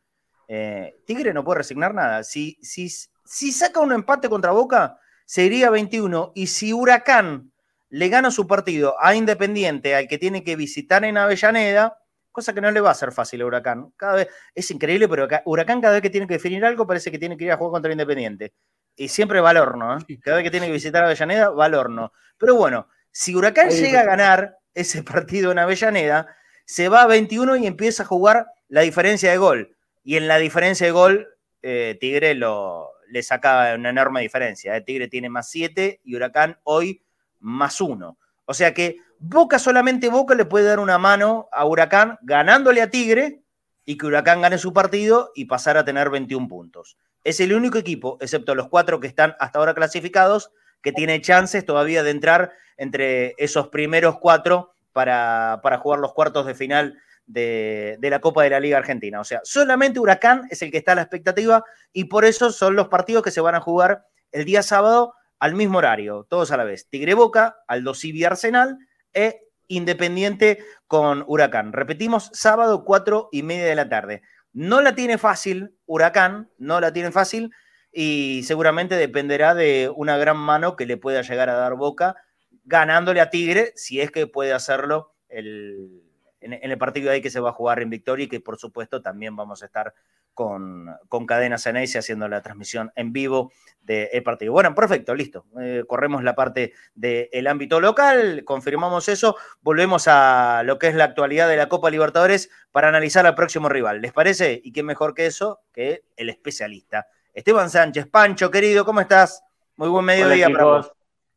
[0.47, 2.23] Eh, Tigre no puede resignar nada.
[2.23, 6.31] Si, si, si saca un empate contra Boca, sería 21.
[6.35, 7.51] Y si Huracán
[7.89, 11.97] le gana su partido a Independiente, al que tiene que visitar en Avellaneda,
[12.31, 13.93] cosa que no le va a ser fácil a Huracán.
[13.95, 17.17] Cada vez, es increíble, pero Huracán cada vez que tiene que definir algo parece que
[17.17, 18.53] tiene que ir a jugar contra Independiente.
[18.95, 20.19] Y siempre va al horno, ¿eh?
[20.21, 22.13] Cada vez que tiene que visitar Avellaneda, va al horno.
[22.37, 26.27] Pero bueno, si Huracán llega a ganar ese partido en Avellaneda,
[26.65, 29.74] se va a 21 y empieza a jugar la diferencia de gol.
[30.05, 31.27] Y en la diferencia de gol,
[31.63, 34.77] eh, Tigre lo, le saca una enorme diferencia.
[34.77, 34.81] ¿eh?
[34.81, 37.03] Tigre tiene más 7 y Huracán hoy
[37.39, 38.17] más 1.
[38.45, 42.91] O sea que Boca, solamente Boca le puede dar una mano a Huracán ganándole a
[42.91, 43.41] Tigre
[43.83, 46.97] y que Huracán gane su partido y pasar a tener 21 puntos.
[47.23, 50.51] Es el único equipo, excepto los cuatro que están hasta ahora clasificados,
[50.83, 56.45] que tiene chances todavía de entrar entre esos primeros cuatro para, para jugar los cuartos
[56.45, 59.19] de final de, la Copa de la Liga Argentina.
[59.19, 62.75] O sea, solamente Huracán es el que está a la expectativa y por eso son
[62.75, 66.57] los partidos que se van a jugar el día sábado al mismo horario, todos a
[66.57, 66.87] la vez.
[66.89, 68.77] Tigre Boca, Aldo Civi Arsenal
[69.13, 71.73] e Independiente con Huracán.
[71.73, 74.21] Repetimos, sábado cuatro y media de la tarde.
[74.53, 77.51] No la tiene fácil Huracán, no la tiene fácil
[77.91, 82.15] y seguramente dependerá de una gran mano que le pueda llegar a dar Boca
[82.63, 86.04] ganándole a Tigre, si es que puede hacerlo el,
[86.45, 89.01] en, el partido ahí que se va a jugar en Victoria y que por supuesto
[89.01, 89.93] también vamos a estar
[90.33, 94.51] con, con Cadena Ceneice haciendo la transmisión en vivo del partido.
[94.51, 95.45] Bueno, perfecto, listo.
[95.59, 101.05] Eh, corremos la parte del ámbito local, confirmamos eso, volvemos a lo que es la
[101.05, 104.01] actualidad de la Copa Libertadores para analizar al próximo rival.
[104.01, 104.59] ¿Les parece?
[104.63, 105.61] ¿Y qué mejor que eso?
[105.73, 107.07] Que el especialista.
[107.33, 109.43] Esteban Sánchez, Pancho, querido, ¿cómo estás?
[109.75, 110.91] Muy buen mediodía para vos.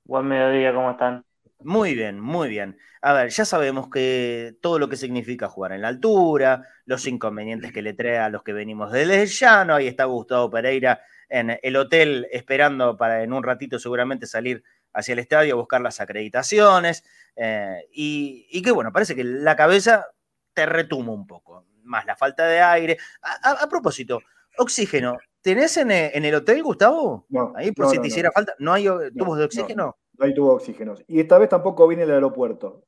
[0.04, 1.24] Buen mediodía, ¿cómo están?
[1.60, 2.78] Muy bien, muy bien.
[3.02, 7.72] A ver, ya sabemos que todo lo que significa jugar en la altura, los inconvenientes
[7.72, 11.76] que le trae a los que venimos del llano, ahí está Gustavo Pereira en el
[11.76, 17.04] hotel esperando para en un ratito seguramente salir hacia el estadio a buscar las acreditaciones.
[17.34, 20.06] Eh, y, que bueno, parece que la cabeza
[20.54, 22.98] te retuma un poco, más la falta de aire.
[23.22, 24.20] A, propósito,
[24.58, 27.26] oxígeno, ¿tenés en, el hotel, Gustavo?
[27.28, 27.52] No.
[27.56, 28.54] Ahí por si te hiciera falta.
[28.60, 29.96] ¿No hay tubos de oxígeno?
[30.18, 30.94] No hay tubo de oxígeno.
[31.06, 32.84] Y esta vez tampoco viene el aeropuerto.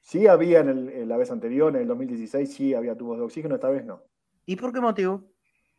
[0.00, 3.70] Sí había en, la vez anterior, en el 2016, sí había tubos de oxígeno, esta
[3.70, 4.02] vez no.
[4.44, 5.22] ¿Y por qué motivo?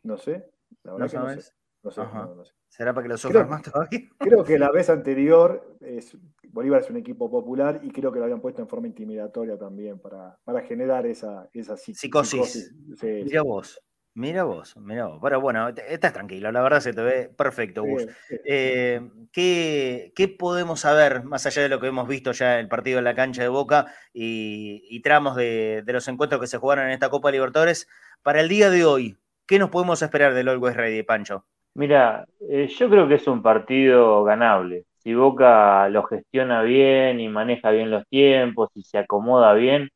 [0.02, 0.50] No sé.
[0.82, 2.54] La verdad ¿No que no sé.
[2.68, 4.00] ¿Será para que lo sufran más todavía?
[4.18, 6.16] Creo que la vez anterior, es,
[6.48, 9.98] Bolívar es un equipo popular y creo que lo habían puesto en forma intimidatoria también
[9.98, 12.72] para, para generar esa, esa psicosis.
[12.96, 13.42] psicosis.
[13.44, 13.80] vos.
[14.16, 15.18] Mira vos, mira vos.
[15.20, 18.06] Pero bueno, estás tranquilo, la verdad se te ve perfecto, Gus.
[18.46, 19.00] Eh,
[19.32, 23.04] ¿qué, podemos saber, más allá de lo que hemos visto ya en el partido en
[23.04, 27.32] la cancha de Boca y, tramos de, los encuentros que se jugaron en esta Copa
[27.32, 27.88] Libertadores,
[28.22, 29.16] para el día de hoy,
[29.48, 31.44] ¿qué nos podemos esperar del Always Ready, Pancho?
[31.74, 34.84] Mira, eh, yo creo que es un partido ganable.
[34.98, 39.90] Si Boca lo gestiona bien y maneja bien los tiempos y se acomoda bien,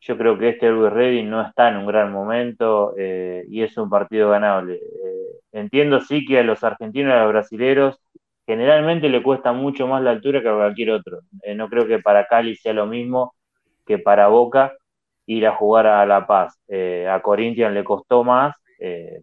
[0.00, 3.76] yo creo que este Luis Ready no está en un gran momento eh, y es
[3.76, 4.74] un partido ganable.
[4.76, 8.00] Eh, entiendo sí que a los argentinos y a los brasileros
[8.46, 11.20] generalmente le cuesta mucho más la altura que a cualquier otro.
[11.42, 13.34] Eh, no creo que para Cali sea lo mismo
[13.86, 14.74] que para Boca
[15.26, 16.58] ir a jugar a La Paz.
[17.08, 18.56] a Corinthians le costó más,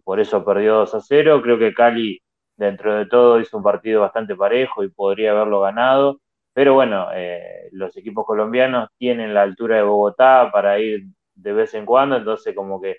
[0.04, 1.42] por eso perdió 2 a 0.
[1.42, 2.20] Creo que Cali,
[2.56, 6.20] dentro de todo, hizo un partido bastante parejo y podría haberlo ganado.
[6.58, 11.04] Pero bueno, eh, los equipos colombianos tienen la altura de Bogotá para ir
[11.36, 12.96] de vez en cuando, entonces como que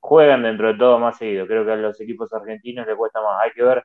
[0.00, 1.46] juegan dentro de todo más seguido.
[1.46, 3.42] Creo que a los equipos argentinos les cuesta más.
[3.44, 3.84] Hay que ver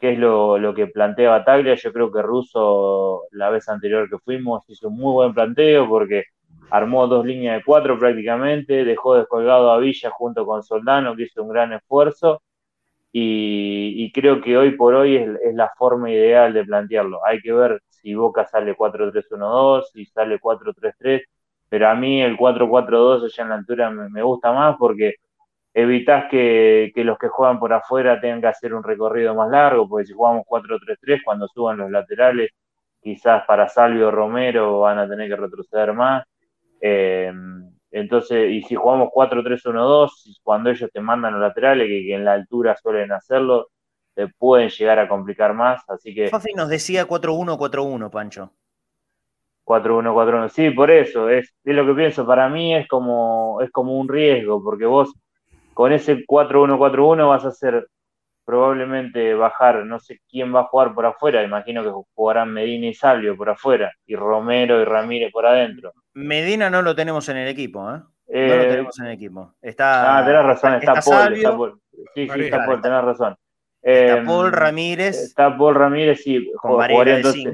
[0.00, 1.76] qué es lo, que plantea Bataglia.
[1.76, 6.24] Yo creo que Russo, la vez anterior que fuimos, hizo un muy buen planteo porque
[6.70, 11.44] armó dos líneas de cuatro prácticamente, dejó descolgado a Villa junto con Soldano, que hizo
[11.44, 12.42] un gran esfuerzo.
[13.12, 17.24] Y, creo que hoy por hoy es, la forma ideal de plantearlo.
[17.24, 21.22] Hay que ver si Boca sale 4-3-1-2, si sale 4-3-3,
[21.68, 25.16] pero a mí el 4-4-2 allá en la altura me, gusta más porque
[25.74, 30.06] evitas que, los que juegan por afuera tengan que hacer un recorrido más largo, porque
[30.06, 32.50] si jugamos 4-3-3, cuando suban los laterales,
[33.00, 36.24] quizás para Salvio Romero van a tener que retroceder más.
[36.80, 37.32] Eh,
[37.92, 42.76] entonces, y si jugamos 4-3-1-2, cuando ellos te mandan los laterales, que en la altura
[42.76, 43.68] suelen hacerlo,
[44.14, 46.28] te pueden llegar a complicar más, así que...
[46.28, 48.52] Fafi nos decía 4-1-4-1, Pancho.
[49.64, 54.08] 4-1-4-1, sí, por eso, es, lo que pienso, para mí es como, es como un
[54.08, 55.12] riesgo, porque vos
[55.74, 57.86] con ese 4-1-4-1 vas a hacer
[58.44, 62.94] probablemente bajar, no sé quién va a jugar por afuera, imagino que jugarán Medina y
[62.94, 65.92] Salvio por afuera, y Romero y Ramírez por adentro.
[66.14, 67.98] Medina no lo tenemos en el equipo, ¿eh?
[67.98, 69.54] no lo eh, tenemos en el equipo.
[69.62, 71.80] Está, ah, tenés razón, está, Paul, está Paul.
[72.14, 73.36] Sí, sí, está Paul, tenés razón.
[73.82, 75.16] Está em, Paul Ramírez.
[75.16, 76.50] Está Paul Ramírez, sí.
[76.56, 77.44] jugaría entonces,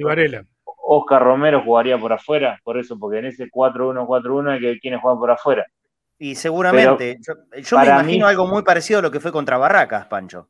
[0.88, 5.18] Oscar Romero jugaría por afuera, por eso, porque en ese 4-1-4-1 hay que quienes juegan
[5.18, 5.66] por afuera.
[6.18, 10.48] Y seguramente, yo, me imagino algo muy parecido a lo que fue contra Barracas, Pancho.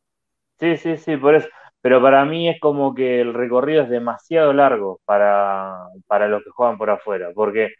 [0.60, 1.48] Sí, sí, sí, por eso.
[1.80, 5.74] Pero para mí es como que el recorrido es demasiado largo para,
[6.06, 7.70] para los que juegan por afuera, porque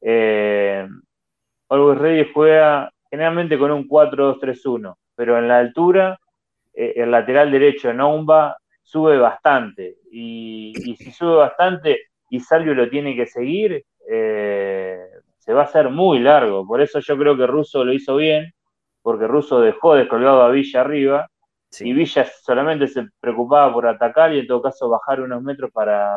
[0.00, 0.86] eh,
[1.68, 6.18] Always Ready juega generalmente con un 4-2-3-1, pero en la altura
[6.74, 9.96] eh, el lateral derecho Noumba sube bastante.
[10.10, 14.98] Y, si sube bastante y Salvio lo tiene que seguir, eh,
[15.38, 16.66] se va a hacer muy largo.
[16.66, 18.52] Por eso yo creo que Russo lo hizo bien,
[19.02, 21.28] porque Russo dejó descolgado a Villa arriba.
[21.78, 26.10] Y Villa solamente se preocupaba por atacar y en todo caso bajar unos metros para,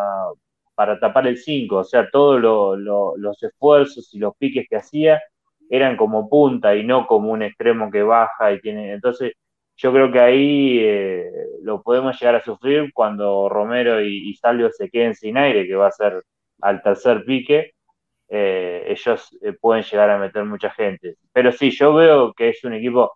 [0.76, 1.78] para tapar el 5.
[1.78, 5.22] O sea, todos los esfuerzos y los piques que hacía
[5.70, 8.94] eran como punta y no como un extremo que baja y tiene.
[8.94, 9.34] Entonces,
[9.78, 11.32] yo creo que ahí eh,
[11.64, 15.88] lo podemos llegar a sufrir cuando Romero y, Salvio se queden sin aire, que va
[15.88, 16.24] a ser
[16.62, 17.74] al tercer pique.
[18.30, 21.18] Eh, ellos eh, pueden llegar a meter mucha gente.
[21.32, 23.14] Pero sí, yo veo que es un equipo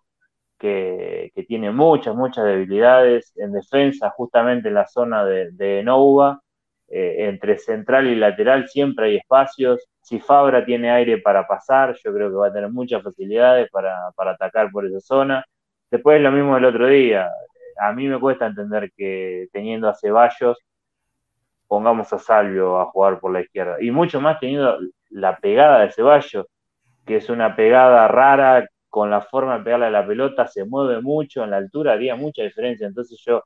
[0.58, 6.40] que, tiene muchas, muchas debilidades en defensa, justamente en la zona de, de Nova.
[6.88, 9.88] entre central y lateral siempre hay espacios.
[10.02, 14.10] Si Fabra tiene aire para pasar, yo creo que va a tener muchas facilidades para,
[14.16, 15.44] para atacar por esa zona
[15.90, 17.30] Después es lo mismo del otro día.
[17.80, 20.58] A mí me cuesta entender que teniendo a Ceballos
[21.66, 23.76] pongamos a Salvio a jugar por la izquierda.
[23.80, 24.78] Y mucho más teniendo
[25.10, 26.46] la pegada de Ceballos,
[27.06, 31.00] que es una pegada rara con la forma de pegarle a la pelota, se mueve
[31.02, 32.86] mucho en la altura, haría mucha diferencia.
[32.86, 33.44] Entonces yo,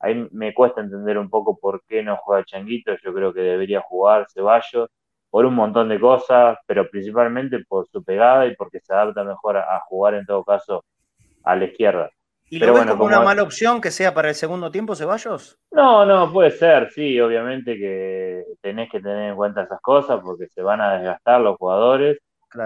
[0.00, 3.80] ahí me cuesta entender un poco por qué no juega Changuito, yo creo que debería
[3.80, 4.88] jugar Ceballos
[5.30, 9.56] por un montón de cosas, pero principalmente por su pegada y porque se adapta mejor
[9.56, 10.84] a, jugar en todo caso
[11.44, 12.10] a la izquierda.
[12.50, 15.58] ¿Y lo ves como, una mala opción que sea para el segundo tiempo, Ceballos?
[15.70, 20.48] No, no, puede ser, sí, obviamente que tenés que tener en cuenta esas cosas porque
[20.48, 22.18] se van a desgastar los jugadores.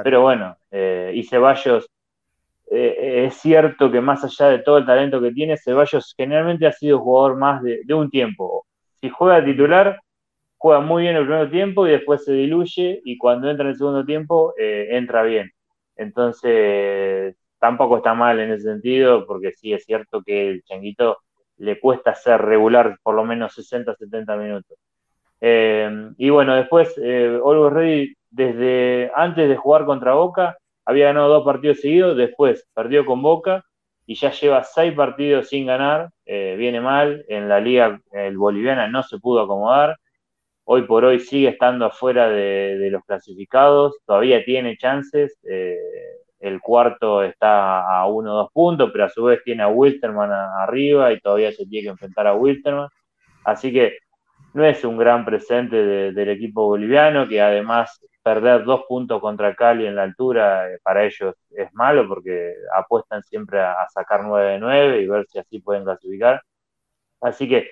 [0.02, 1.88] Pero bueno, eh, y Ceballos,
[2.68, 6.72] eh, es cierto que más allá de todo el talento que tiene, Ceballos generalmente ha
[6.72, 8.66] sido jugador más de, de un tiempo.
[9.00, 10.00] Si juega titular,
[10.58, 13.76] juega muy bien el primer tiempo y después se diluye y cuando entra en el
[13.76, 15.50] segundo tiempo eh, entra bien.
[15.96, 21.18] Entonces, tampoco está mal en ese sentido, porque sí es cierto que el Changuito
[21.58, 24.78] le cuesta ser regular por lo menos 60, 70 minutos.
[25.40, 31.28] Eh, y bueno, después, eh, Always Ready, desde antes de jugar contra Boca, había ganado
[31.28, 33.64] dos partidos seguidos, después perdió con Boca
[34.06, 38.88] y ya lleva seis partidos sin ganar, eh, viene mal, en la liga el boliviana
[38.88, 39.96] no se pudo acomodar,
[40.64, 45.76] hoy por hoy sigue estando afuera de, los clasificados, todavía tiene chances, eh,
[46.40, 50.30] el cuarto está a uno o dos puntos, pero a su vez tiene a Wilterman
[50.32, 52.88] arriba y todavía se tiene que enfrentar a Wilterman,
[53.44, 53.98] así que
[54.54, 55.76] no es un gran presente
[56.12, 61.04] del equipo boliviano, que además perder dos puntos contra Cali en la altura eh, para
[61.04, 65.60] ellos es malo porque apuestan siempre a, sacar 9 de 9 y ver si así
[65.60, 66.42] pueden clasificar.
[67.20, 67.70] Así que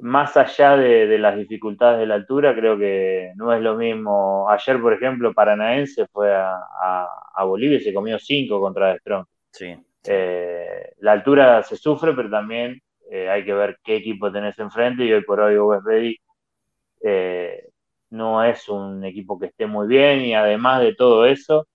[0.00, 4.48] más allá de, las dificultades de la altura, creo que no es lo mismo.
[4.48, 9.26] Ayer, por ejemplo, Paranaense fue a, Bolivia y se comió cinco contra The Strong.
[9.52, 9.76] Sí.
[10.04, 12.80] Eh, la altura se sufre, pero también
[13.10, 16.16] eh, hay que ver qué equipo tenés enfrente y hoy por hoy West Ready
[17.02, 17.68] eh,
[18.10, 21.66] no es un equipo que esté muy bien y además de todo eso,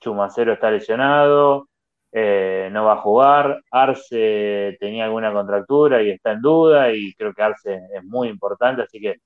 [0.00, 1.68] Chumacero está lesionado,
[2.16, 3.60] eh, no va a jugar.
[3.72, 8.82] Arce tenía alguna contractura y está en duda y creo que Arce es muy importante,
[8.82, 9.16] así que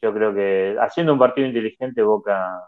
[0.00, 2.62] yo creo que haciendo un partido inteligente Boca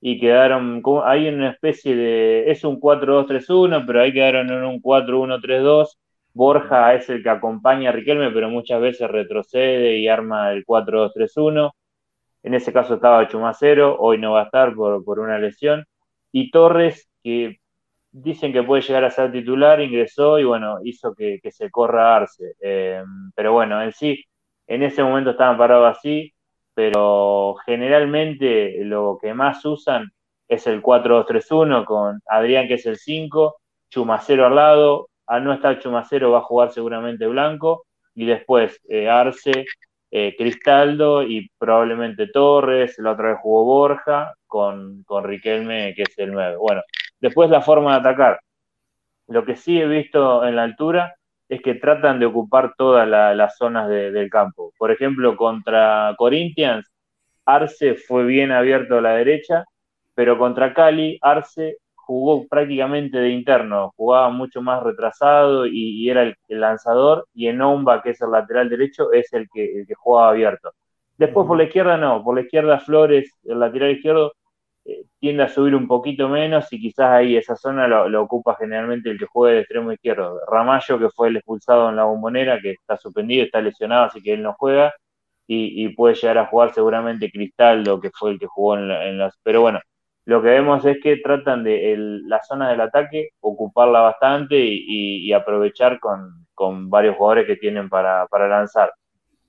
[0.01, 4.81] y quedaron ahí en una especie de, es un 4-2-3-1, pero ahí quedaron en un
[4.81, 5.97] 4-1-3-2.
[6.33, 11.71] Borja es el que acompaña a Riquelme, pero muchas veces retrocede y arma el 4-2-3-1.
[12.43, 15.85] En ese caso estaba Chumacero, hoy no va a estar por, por una lesión.
[16.31, 17.60] Y Torres, que
[18.11, 22.53] dicen que puede llegar a ser titular, ingresó y bueno, hizo que, se corra Arce.
[22.61, 23.03] Eh,
[23.35, 24.23] pero bueno, en sí,
[24.67, 26.33] en ese momento estaban parados así,
[26.73, 30.11] pero generalmente lo que más usan
[30.47, 33.55] es el 4-2-3-1 con Adrián que es el 5,
[33.89, 37.85] Chumacero al lado, al no estar Chumacero va a jugar seguramente Blanco
[38.15, 39.65] y después eh, Arce
[40.11, 46.17] eh, Cristaldo y probablemente Torres, la otra vez jugó Borja con, con Riquelme, que es
[46.19, 46.57] el 9.
[46.57, 46.81] Bueno,
[47.21, 48.41] después la forma de atacar.
[49.27, 51.15] Lo que sí he visto en la altura
[51.47, 54.73] es que tratan de ocupar todas las zonas del campo.
[54.77, 56.89] Por ejemplo, contra Corinthians,
[57.45, 59.65] Arce fue bien abierto a la derecha,
[60.15, 66.35] pero contra Cali, Arce jugó prácticamente de interno, jugaba mucho más retrasado y, era el,
[66.47, 70.71] lanzador, y Enomba, que es el lateral derecho, es el que, el que jugaba abierto.
[71.17, 74.33] Después por la izquierda no, por la izquierda Flores, el lateral izquierdo,
[74.85, 79.09] eh, tiende a subir un poquito menos y quizás ahí esa zona lo, ocupa generalmente
[79.11, 80.39] el que juega de extremo izquierdo.
[80.47, 84.33] Ramallo, que fue el expulsado en la bombonera, que está suspendido, está lesionado, así que
[84.33, 84.93] él no juega,
[85.47, 89.37] y, puede llegar a jugar seguramente Cristaldo, que fue el que jugó en, en las...
[89.43, 89.81] Pero bueno,
[90.25, 95.99] lo que vemos es que tratan de la zona del ataque ocuparla bastante y, aprovechar
[95.99, 98.93] con, varios jugadores que tienen para, lanzar.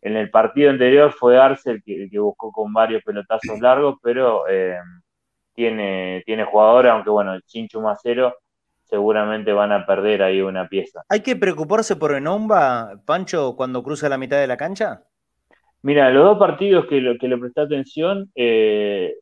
[0.01, 4.79] En el partido anterior fue Arce el que, buscó con varios pelotazos largos, pero eh,
[5.55, 8.35] tiene, tiene jugadores, aunque bueno, el Chincho Macero
[8.85, 11.03] seguramente van a perder ahí una pieza.
[11.09, 15.03] ¿Hay que preocuparse por Enomba, Pancho, cuando cruza la mitad de la cancha?
[15.83, 19.15] Mira, los dos partidos que, que le presté atención, eh,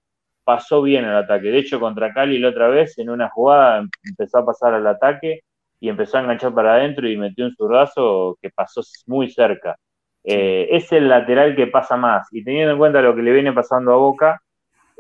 [0.45, 1.49] pasó bien el ataque.
[1.49, 5.41] De hecho, contra Cali la otra vez, en una jugada, empezó a pasar al ataque
[5.79, 9.77] y empezó a enganchar para adentro y metió un zurdazo que pasó muy cerca.
[10.25, 12.27] Eh, es el lateral que pasa más.
[12.33, 14.43] Y teniendo en cuenta lo que le viene pasando a Boca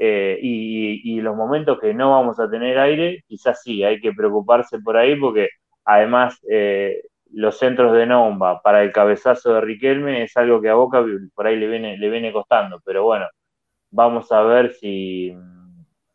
[0.00, 4.80] eh, y, los momentos que no vamos a tener aire, quizás sí, hay que preocuparse
[4.80, 5.50] por ahí porque
[5.84, 10.74] además eh, los centros de Nomba para el cabezazo de Riquelme es algo que a
[10.74, 12.80] Boca por ahí le viene, le viene costando.
[12.84, 13.26] Pero bueno,
[13.92, 15.34] Vamos a ver si,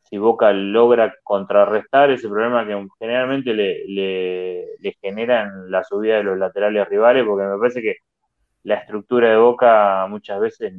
[0.03, 6.37] si Boca logra contrarrestar ese problema que generalmente le, le, generan la subida de los
[6.37, 7.97] laterales rivales, porque me parece que
[8.63, 10.73] la estructura de Boca muchas veces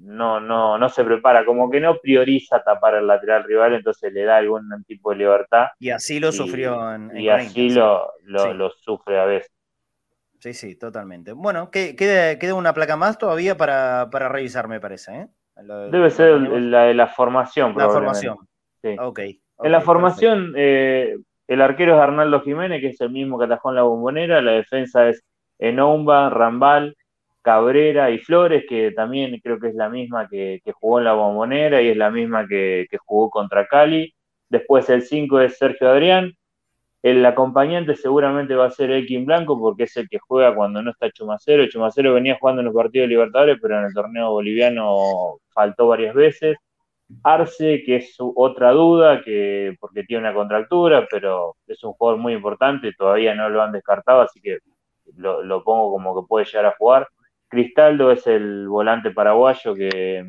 [0.00, 4.24] no, no, no se prepara, como que no prioriza tapar el lateral rival, entonces le
[4.24, 5.68] da algún tipo de libertad.
[5.78, 9.52] Y así lo sufrió en, Y así lo, lo, sufre a veces.
[10.40, 11.32] Sí, sí, totalmente.
[11.32, 15.12] Bueno, queda, queda una placa más todavía para, para revisar, me parece.
[15.12, 15.28] ¿eh?
[15.90, 17.74] Debe ser la de la formación.
[17.76, 18.36] La formación.
[18.80, 18.94] Sí.
[18.96, 21.16] Okay, en la formación, eh,
[21.48, 24.40] el arquero es Arnaldo Jiménez, que es el mismo que atajó en la bombonera.
[24.40, 25.24] La defensa es
[25.58, 26.96] Enomba, Rambal,
[27.48, 31.80] Cabrera y Flores, que también creo que es la misma que, jugó en la bombonera
[31.80, 34.14] y es la misma que, jugó contra Cali.
[34.50, 36.34] Después el 5 es Sergio Adrián,
[37.02, 40.90] el acompañante seguramente va a ser Elkin Blanco porque es el que juega cuando no
[40.90, 41.66] está Chumacero.
[41.68, 46.14] Chumacero venía jugando en los partidos de Libertadores, pero en el torneo boliviano faltó varias
[46.14, 46.58] veces.
[47.22, 52.34] Arce, que es otra duda, que porque tiene una contractura, pero es un jugador muy
[52.34, 54.58] importante, todavía no lo han descartado, así que
[55.16, 57.08] lo, pongo como que puede llegar a jugar.
[57.48, 60.24] Cristaldo es el volante paraguayo que,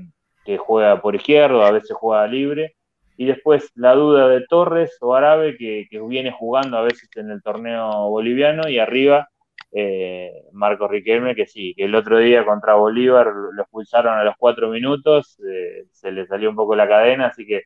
[0.57, 2.75] juega por izquierdo, a veces juega libre.
[3.17, 7.41] Y después la duda de Torres o Árabe, que, viene jugando a veces en el
[7.43, 9.29] torneo boliviano, y arriba
[9.71, 14.35] eh, Marcos Riquelme, que sí, que el otro día contra Bolívar lo expulsaron a los
[14.37, 17.63] cuatro minutos, eh, se le salió un poco la cadena, así que,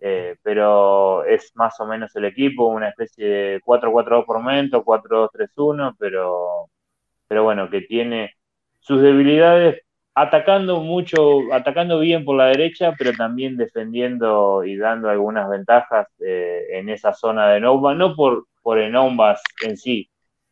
[0.00, 5.96] eh, pero es más o menos el equipo, una especie de 4-4-2 por momento, 4-2-3-1,
[5.98, 6.70] pero,
[7.28, 8.34] pero bueno, que tiene
[8.80, 9.82] sus debilidades,
[10.14, 16.66] atacando mucho, atacando bien por la derecha, pero también defendiendo y dando algunas ventajas eh,
[16.72, 20.10] en esa zona de Nomba, no por, por Enombas en sí,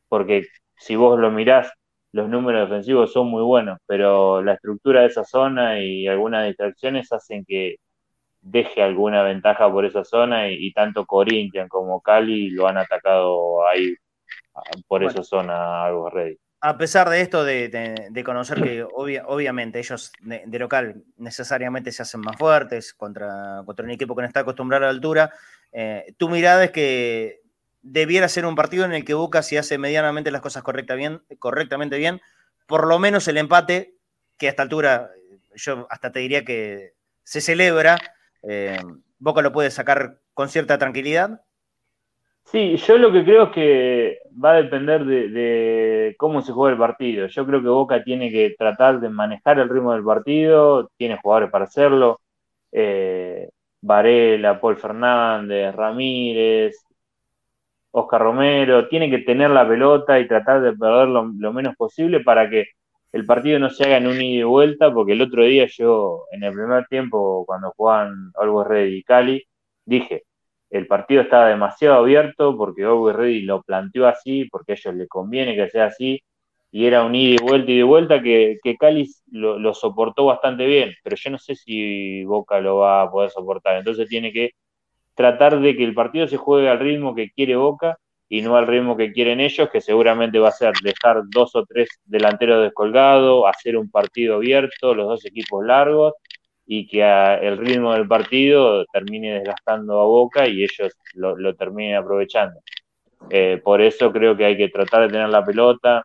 [0.09, 1.73] porque si vos lo mirás,
[2.13, 7.13] los números defensivos son muy buenos, pero la estructura de esa zona y algunas distracciones
[7.13, 7.77] hacen que
[8.41, 13.95] deje alguna ventaja por esa zona y, tanto Corinthians como Cali lo han atacado ahí
[14.87, 20.59] por esa zona algo ready a pesar de esto, de, conocer que obviamente ellos de,
[20.59, 24.89] local necesariamente se hacen más fuertes contra, contra un equipo que no está acostumbrado a
[24.89, 25.33] la altura,
[25.73, 27.43] eh, tu mirada es que
[27.83, 32.21] debiera ser un partido en el que Boca, si hace medianamente las cosas correctamente bien,
[32.67, 33.95] por lo menos el empate,
[34.37, 35.11] que a esta altura
[35.55, 37.99] yo hasta te diría que se celebra,
[38.43, 38.81] eh,
[39.19, 41.43] Boca lo puede sacar con cierta tranquilidad.
[42.51, 46.79] Sí, yo lo que creo es que va a depender de, cómo se juega el
[46.79, 47.27] partido.
[47.27, 51.51] Yo creo que Boca tiene que tratar de manejar el ritmo del partido, tiene jugadores
[51.51, 52.21] para hacerlo.
[52.73, 53.51] Eh,
[53.83, 56.77] Varela, Paul Fernández, Ramírez,
[57.91, 62.49] Oscar Romero, tiene que tener la pelota y tratar de perder lo, menos posible para
[62.49, 62.67] que
[63.13, 66.25] el partido no se haga en un ida y vuelta, porque el otro día yo,
[66.33, 69.45] en el primer tiempo, cuando jugaban Algo Red y Cali,
[69.85, 70.25] dije,
[70.71, 75.09] el partido estaba demasiado abierto porque Always Ready lo planteó así, porque a ellos les
[75.09, 76.23] conviene que sea así,
[76.71, 80.27] y era un ida y vuelta y de vuelta que, que Cali lo, lo, soportó
[80.27, 83.77] bastante bien, pero yo no sé si Boca lo va a poder soportar.
[83.79, 84.53] Entonces tiene que
[85.15, 87.99] tratar de que el partido se juegue al ritmo que quiere Boca
[88.29, 91.65] y no al ritmo que quieren ellos, que seguramente va a ser dejar dos o
[91.65, 96.15] tres delanteros descolgados, hacer un partido abierto, los dos equipos largos
[96.71, 101.97] y que el ritmo del partido termine desgastando a Boca y ellos lo, lo terminen
[101.97, 102.61] aprovechando.
[103.31, 106.05] Eh, por eso creo que hay que tratar de tener la pelota,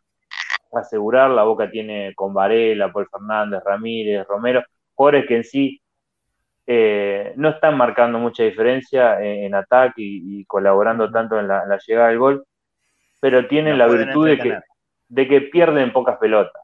[0.71, 1.31] asegurar.
[1.31, 4.63] La Boca tiene con Varela, Paul Fernández, Ramírez, Romero,
[4.95, 5.81] jugadores que en sí
[6.65, 12.19] eh, no están marcando mucha diferencia en, ataque y, colaborando tanto en la, llegada del
[12.19, 12.45] gol,
[13.19, 14.59] pero tienen la virtud de que,
[15.09, 16.61] de que, pierden pocas pelotas.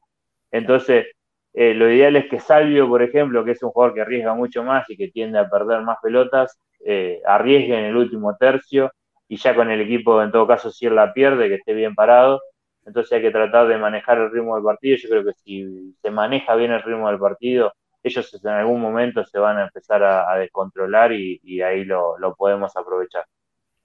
[0.52, 1.08] Entonces,
[1.54, 4.64] eh, lo ideal es que Salvio, por ejemplo, que es un jugador que arriesga mucho
[4.64, 8.92] más y que tiende a perder más pelotas, eh, arriesgue en el último tercio
[9.28, 11.96] y ya con el equipo, en todo caso, si él la pierde, que esté bien
[11.96, 12.42] parado.
[12.86, 14.98] Entonces hay que tratar de manejar el ritmo del partido.
[14.98, 19.24] Yo creo que si se maneja bien el ritmo del partido, ellos en algún momento
[19.26, 23.26] se van a empezar a, descontrolar y, ahí lo, podemos aprovechar.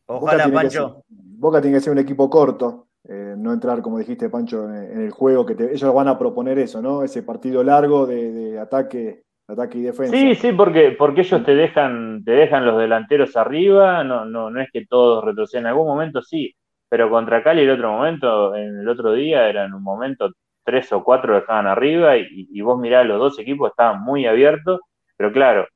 [0.06, 1.02] Ojalá, Boca Pancho.
[1.08, 5.10] Boca tiene que ser un equipo corto, eh, no entrar, como dijiste, Pancho, en, el
[5.10, 7.02] juego, que ellos van a proponer eso, ¿no?
[7.02, 10.16] Ese partido largo de, ataque ataque y defensa.
[10.16, 14.60] Sí, sí, porque, porque ellos te dejan, te dejan los delanteros arriba, no, no, no
[14.60, 16.54] es que todos retroceden, en algún momento sí,
[16.88, 20.30] pero contra Cali el otro momento, en el otro día, era en un momento
[20.64, 24.80] tres o cuatro estaban arriba y, vos mirás, los dos equipos estaban muy abiertos,
[25.16, 25.66] pero claro,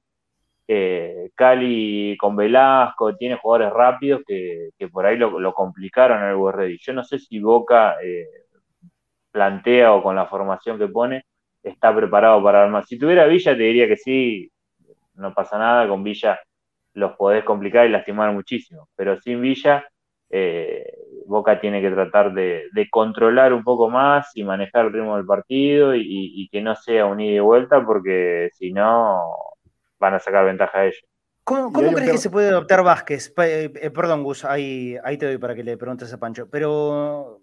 [0.70, 6.78] eh, Cali con Velasco tiene jugadores rápidos que, por ahí lo, complicaron el Ready.
[6.78, 8.26] Yo no sé si Boca eh,
[9.30, 11.24] plantea o con la formación que pone
[11.62, 12.84] está preparado para armar.
[12.84, 14.50] Si tuviera Villa te diría que sí,
[15.14, 16.38] no pasa nada, con Villa
[16.94, 19.86] los podés complicar y lastimar muchísimo, pero sin Villa
[20.30, 20.84] eh,
[21.26, 25.94] Boca tiene que tratar de, controlar un poco más y manejar el ritmo del partido
[25.94, 29.20] y, que no sea un ida y vuelta, porque si no
[29.98, 31.04] van a sacar ventaja a ellos.
[31.44, 33.32] ¿Cómo, crees que se puede adoptar Vázquez?
[33.38, 37.40] Eh, eh, perdón, Gus, ahí, ahí te doy para que le preguntes a Pancho, pero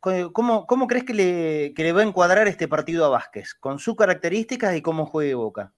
[0.00, 3.54] ¿cómo, cómo crees que le, que le va a encuadrar este partido a Vázquez?
[3.54, 5.72] Con sus características y cómo juegue Boca.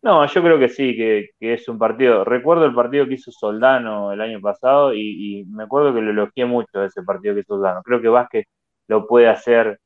[0.00, 2.24] No, yo creo que sí, que, es un partido.
[2.24, 6.44] Recuerdo el partido que hizo Soldano el año pasado y, me acuerdo que lo elogié
[6.44, 7.82] mucho ese partido que hizo Soldano.
[7.82, 8.46] Creo que Vázquez
[8.86, 9.80] lo puede hacer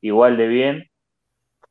[0.00, 0.84] igual de bien,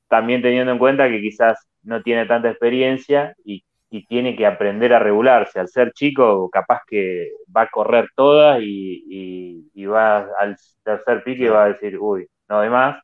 [0.08, 3.64] también teniendo en cuenta que quizás no tiene tanta experiencia y,
[4.10, 5.58] tiene que aprender a regularse.
[5.58, 11.46] Al ser chico, capaz que va a correr todas y, y va al tercer pique
[11.46, 12.98] y va a decir, uy, no hay más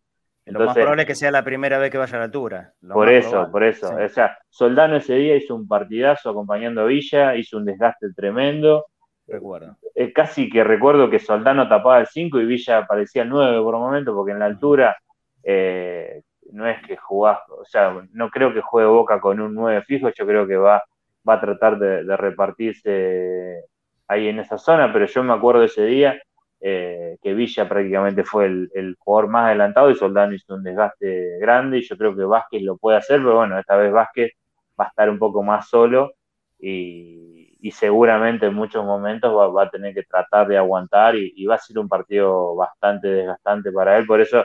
[0.46, 2.74] lo más probable es que sea la primera vez que vaya a la altura.
[2.92, 3.94] por eso, por eso.
[3.96, 8.86] O sea, Soldano ese día hizo un partidazo acompañando a Villa, hizo un desgaste tremendo.
[9.28, 9.78] Recuerdo.
[9.96, 13.76] Eh, casi que recuerdo que Soldano tapaba el 5 y Villa aparecía el 9 por
[13.76, 14.98] un momento, porque en la altura
[15.44, 16.22] eh,
[16.52, 20.10] no es que jugás, o sea, no creo que juegue Boca con un 9 fijo,
[20.10, 20.84] yo creo que va,
[21.28, 23.66] va a tratar de repartirse
[24.08, 26.22] ahí en esa zona, pero yo me acuerdo ese día
[26.64, 31.80] eh, que Villa prácticamente fue el, jugador más adelantado y Soldano hizo un desgaste grande
[31.80, 34.34] y yo creo que Vázquez lo puede hacer, pero bueno, esta vez Vázquez
[34.80, 36.12] va a estar un poco más solo
[36.60, 41.58] y, seguramente en muchos momentos va, a tener que tratar de aguantar y, va a
[41.58, 44.44] ser un partido bastante desgastante para él, por eso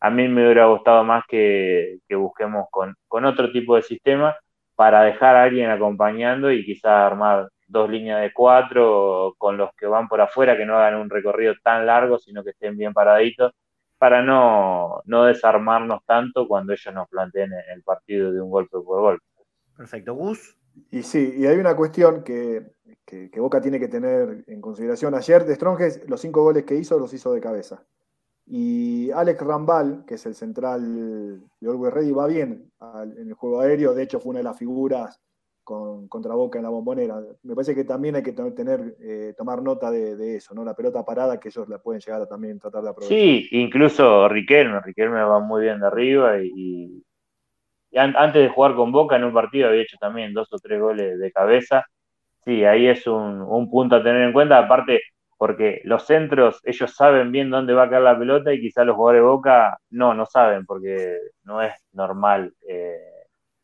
[0.00, 4.36] a mí me hubiera gustado más que, busquemos con, con otro tipo de sistema
[4.74, 9.86] para dejar a alguien acompañando y quizás armar dos líneas de cuatro con los que
[9.86, 13.52] van por afuera, que no hagan un recorrido tan largo, sino que estén bien paraditos,
[13.98, 19.00] para no, no desarmarnos tanto cuando ellos nos planteen el partido de un golpe por
[19.00, 19.24] golpe.
[19.76, 20.56] Perfecto, Gus.
[20.90, 22.62] Y sí, y hay una cuestión que,
[23.06, 25.14] que, Boca tiene que tener en consideración.
[25.14, 27.82] Ayer de Stronges, los cinco goles que hizo los hizo de cabeza.
[28.48, 32.70] Y Alex Rambal, que es el central de Orwell Ready, va bien
[33.16, 33.92] en el juego aéreo.
[33.92, 35.20] De hecho, fue una de las figuras
[35.64, 37.20] con, contra Boca en la bombonera.
[37.42, 40.64] Me parece que también hay que tener, eh, tomar nota de, eso, ¿no?
[40.64, 43.18] La pelota parada que ellos la pueden llegar a también tratar de aprovechar.
[43.18, 47.02] Sí, incluso Riquelme, Riquelme va muy bien de arriba y,
[47.96, 51.18] antes de jugar con Boca en un partido había hecho también dos o tres goles
[51.18, 51.84] de cabeza.
[52.44, 55.00] Sí, ahí es un punto a tener en cuenta, aparte
[55.36, 58.96] porque los centros, ellos saben bien dónde va a caer la pelota y quizás los
[58.96, 62.98] jugadores de Boca no, no saben porque no es normal eh,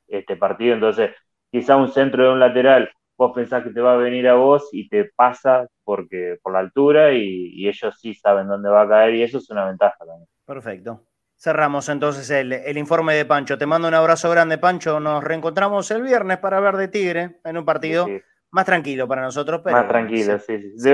[0.06, 1.10] este partido, entonces
[1.50, 4.68] quizá un centro de un lateral, vos pensás que te va a venir a vos
[4.72, 9.14] y te pasa porque por la altura y, ellos sí saben dónde va a caer
[9.14, 10.28] y eso es una ventaja también.
[10.44, 11.04] Perfecto.
[11.36, 13.58] Cerramos entonces el, informe de Pancho.
[13.58, 15.00] Te mando un abrazo grande, Pancho.
[15.00, 18.06] Nos reencontramos el viernes para ver de Tigre en un partido
[18.52, 19.76] más tranquilo para nosotros, pero.
[19.76, 20.58] Más tranquilo, sí.
[20.76, 20.90] sí.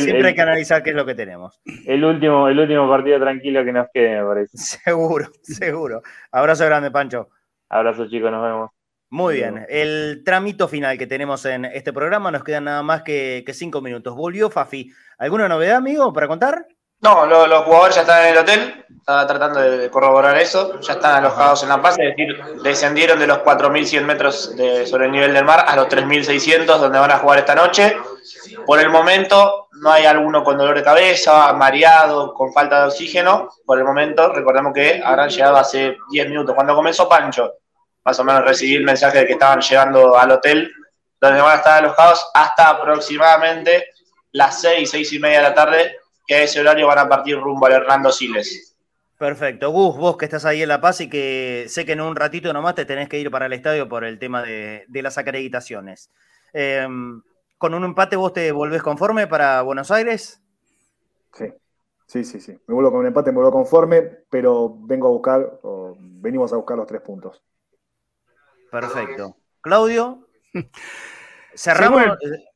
[0.00, 1.60] siempre hay que analizar qué es lo que tenemos.
[1.86, 4.58] El último, el último partido tranquilo que nos quede, me parece.
[4.58, 6.02] Seguro, seguro.
[6.32, 7.30] Abrazo grande, Pancho.
[7.68, 8.70] Abrazo, chicos, nos vemos.
[9.08, 13.44] Muy bien, el trámite final que tenemos en este programa nos quedan nada más que,
[13.46, 14.16] que cinco minutos.
[14.16, 14.90] Volvió Fafi.
[15.16, 16.66] ¿Alguna novedad, amigo, para contar?
[17.00, 21.16] No, los jugadores ya están en el hotel, estaba tratando de corroborar eso, ya están
[21.16, 25.34] alojados en La Paz, es decir, descendieron de los 4.100 metros de, sobre el nivel
[25.34, 27.96] del mar a los 3.600 donde van a jugar esta noche.
[28.64, 33.50] Por el momento no hay alguno con dolor de cabeza, mareado, con falta de oxígeno.
[33.64, 36.54] Por el momento, recordemos que habrán llegado hace 10 minutos.
[36.54, 37.52] Cuando comenzó Pancho,
[38.04, 40.72] más o menos recibí el mensaje de que estaban llegando al hotel
[41.20, 43.90] donde van a estar alojados hasta aproximadamente
[44.32, 47.38] las 6, 6 y media de la tarde que a ese horario van a partir
[47.38, 48.76] rumbo al Hernando Siles.
[49.18, 49.70] Perfecto.
[49.70, 52.52] Gus, vos que estás ahí en La Paz y que sé que en un ratito
[52.52, 56.10] nomás te tenés que ir para el estadio por el tema de, las acreditaciones.
[56.52, 57.22] Em,
[57.58, 60.42] ¿Con un empate vos te volvés conforme para Buenos Aires?
[61.32, 61.46] Sí,
[62.06, 62.52] sí, sí, sí.
[62.66, 65.60] Me vuelvo con un empate, me vuelvo conforme, pero vengo a buscar,
[65.98, 67.42] venimos a buscar los tres puntos.
[68.70, 69.36] Perfecto.
[69.62, 70.28] Claudio,
[71.54, 72.04] ¿cerramos,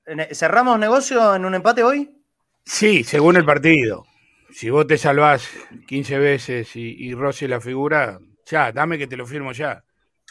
[0.07, 2.20] eh, ¿cerramos negocio en un empate hoy?
[2.65, 4.07] Sí, según el partido.
[4.53, 5.49] Si vos te salvás
[5.87, 7.15] 15 veces y, y
[7.49, 9.85] la figura, ya, dame que te lo firmo ya.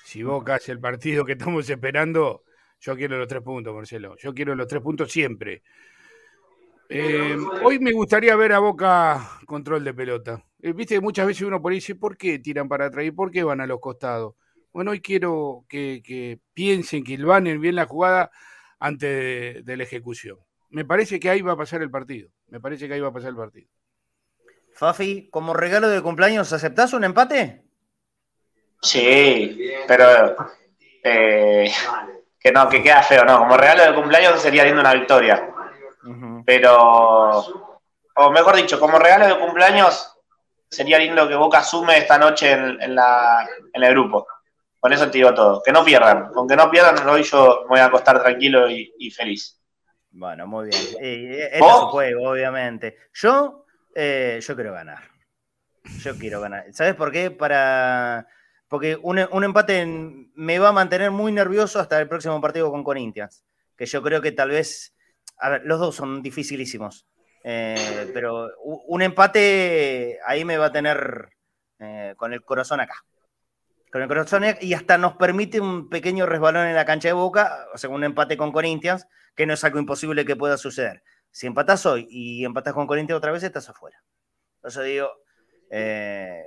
[0.04, 2.44] Si vos haces el partido que estamos esperando,
[2.80, 4.16] yo quiero los tres puntos, Marcelo.
[4.18, 5.64] Yo quiero los tres puntos siempre.
[6.90, 10.44] Eh, hoy me gustaría ver a Boca control de pelota.
[10.62, 13.12] Eh, viste que muchas veces uno por ahí dice, ¿por qué tiran para atrás y
[13.12, 14.36] por qué van a los costados?
[14.74, 18.32] Bueno, hoy quiero que, piensen, que van bien la jugada
[18.80, 20.40] antes de la ejecución
[20.70, 22.30] me parece que ahí va a pasar el partido.
[22.48, 23.70] Me parece que ahí va a pasar el partido.
[24.74, 27.64] Fafi, como regalo de cumpleaños, ¿aceptás un empate?
[28.82, 30.36] Sí, pero
[31.04, 31.72] eh,
[32.40, 33.40] que no, que queda feo, no.
[33.40, 35.54] Como regalo de cumpleaños sería lindo una victoria.
[36.46, 37.40] Pero,
[38.16, 40.16] o mejor dicho, como regalo de cumpleaños
[40.70, 44.28] sería lindo que Boca sume esta noche en, la, en el grupo.
[44.80, 45.62] Con eso te digo todo.
[45.62, 46.32] Que no pierdan.
[46.32, 49.59] Con que no pierdan, hoy yo me voy a acostar tranquilo y feliz.
[50.12, 50.82] Bueno, muy bien.
[51.52, 52.98] es su juego, obviamente.
[53.14, 55.04] Yo, eh, yo quiero ganar.
[56.00, 56.66] Yo quiero ganar.
[56.74, 57.32] ¿Sabes por qué?
[57.32, 58.28] Para.
[58.68, 59.86] Porque un, empate
[60.36, 63.44] me va a mantener muy nervioso hasta el próximo partido con Corinthians.
[63.76, 64.96] Que yo creo que tal vez.
[65.40, 67.08] A ver, los dos son dificilísimos.
[67.44, 71.30] Eh, pero un empate ahí me va a tener
[71.80, 73.06] eh, con el corazón acá.
[73.92, 77.66] Con el corazón y hasta nos permite un pequeño resbalón en la cancha de Boca,
[77.74, 79.08] o sea, un empate con Corinthians,
[79.40, 81.02] que no es algo imposible que pueda suceder.
[81.32, 84.04] Si empatás hoy y empatás con Corinthians otra vez, estás afuera.
[84.56, 85.10] Entonces digo,
[85.70, 86.44] eh,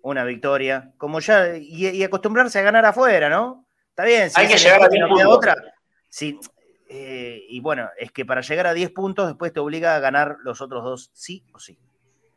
[0.00, 3.64] una victoria, como ya, y, acostumbrarse a ganar afuera, ¿no?
[3.90, 5.26] Está bien, si hay que llegar a 10 puntos.
[5.28, 5.54] Otra,
[6.08, 6.36] sí,
[6.88, 10.38] eh, y bueno, es que para llegar a 10 puntos después te obliga a ganar
[10.42, 11.78] los otros dos, sí o sí.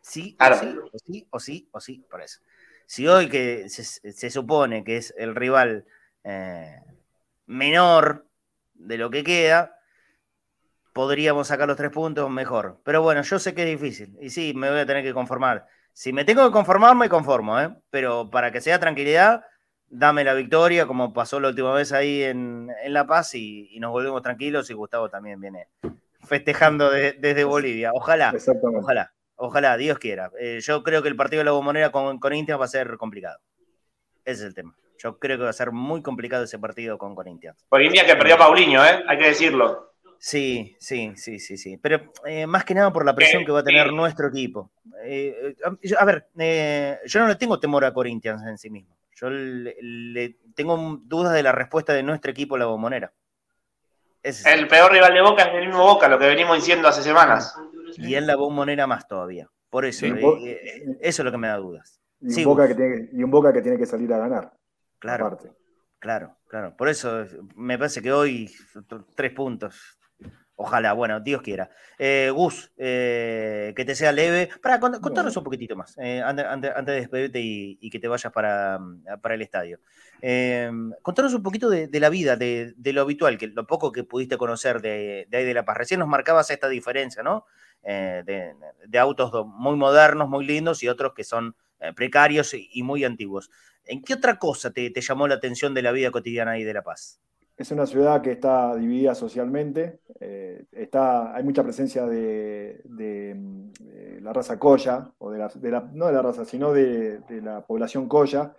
[0.01, 2.41] Sí, o sí, o sí, o sí, o sí, por eso.
[2.86, 5.86] Si hoy que se, supone que es el rival
[6.24, 6.76] eh,
[7.47, 8.29] menor
[8.80, 9.78] de lo que queda,
[10.94, 12.80] podríamos sacar los tres puntos mejor.
[12.84, 15.68] Pero bueno, yo sé que es difícil y sí, me voy a tener que conformar.
[15.94, 17.76] Si me tengo que conformar, me conformo, ¿eh?
[17.90, 19.44] pero para que sea tranquilidad,
[19.90, 24.22] dame la victoria, como pasó la última vez ahí en, La Paz, y, nos volvemos
[24.22, 24.70] tranquilos.
[24.70, 25.68] Y Gustavo también viene
[26.24, 27.92] festejando desde Bolivia.
[27.94, 28.34] Ojalá,
[28.76, 30.32] ojalá, ojalá, Dios quiera.
[30.40, 33.40] Eh, yo creo que el partido de la bombonera con, con va a ser complicado.
[34.24, 34.76] Ese es el tema.
[35.00, 37.66] Yo creo que va a ser muy complicado ese partido con Corinthians.
[37.70, 39.04] Corinthians que perdió a Paulinho, ¿eh?
[39.08, 39.89] hay que decirlo.
[40.20, 41.78] Sí, sí, sí, sí, sí.
[41.78, 44.70] Pero eh, más que nada por la presión que va a tener nuestro equipo.
[45.06, 46.28] Eh, eh, a ver,
[47.06, 48.97] yo no le tengo temor a Corinthians en sí mismo.
[49.16, 53.14] Yo le, tengo dudas de la respuesta de nuestro equipo la bombonera.
[54.22, 57.56] el peor rival de Boca es el mismo Boca, lo que venimos diciendo hace semanas.
[57.97, 59.50] Y en la bombonera más todavía.
[59.70, 60.20] Por eso, eso
[61.00, 62.02] es lo que me da dudas.
[62.22, 64.52] Y un, Boca que tiene, y un Boca que tiene que salir a ganar.
[65.00, 65.38] Claro.
[66.00, 66.78] Claro, claro.
[66.78, 67.26] Por eso
[67.56, 68.50] me parece que hoy
[69.16, 70.00] tres puntos.
[70.62, 71.70] Ojalá, bueno, Dios quiera.
[71.97, 74.50] Eh, Gus, eh, que te sea leve.
[74.62, 76.45] Para contarnos un poquitito más, eh, antes,
[76.86, 78.78] de despedirte y, que te vayas para,
[79.22, 79.80] para el estadio.
[81.02, 84.82] contanos un poquito de, la vida, de, lo habitual, que lo poco que pudiste conocer
[84.82, 85.78] de, ahí de La Paz.
[85.78, 87.45] Recién nos marcabas esta diferencia, ¿no?
[87.82, 91.56] De, autos muy modernos, muy lindos y otros que son
[91.96, 93.50] precarios y muy antiguos.
[93.90, 96.84] ¿En qué otra cosa te, llamó la atención de la vida cotidiana ahí de La
[96.84, 97.20] Paz?
[97.58, 102.82] Es una ciudad que está dividida socialmente, eh, está, hay mucha presencia de,
[104.22, 108.54] la raza Coya, o de la, no de la raza, sino de, la población Coya.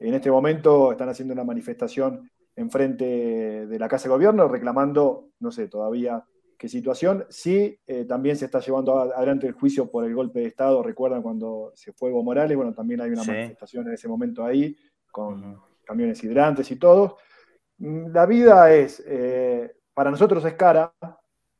[0.00, 5.52] En este momento están haciendo una manifestación enfrente de la Casa de Gobierno reclamando, no
[5.52, 6.24] sé todavía
[6.62, 7.26] qué situación.
[7.28, 10.80] Sí, eh, también se está llevando adelante el juicio por el golpe de Estado.
[10.80, 14.76] Recuerdan cuando se fue Evo Morales, bueno, también hay una manifestación en ese momento ahí
[15.10, 17.18] con camiones hidrantes y todo.
[17.78, 20.94] Mm, la vida es, eh, para nosotros es cara.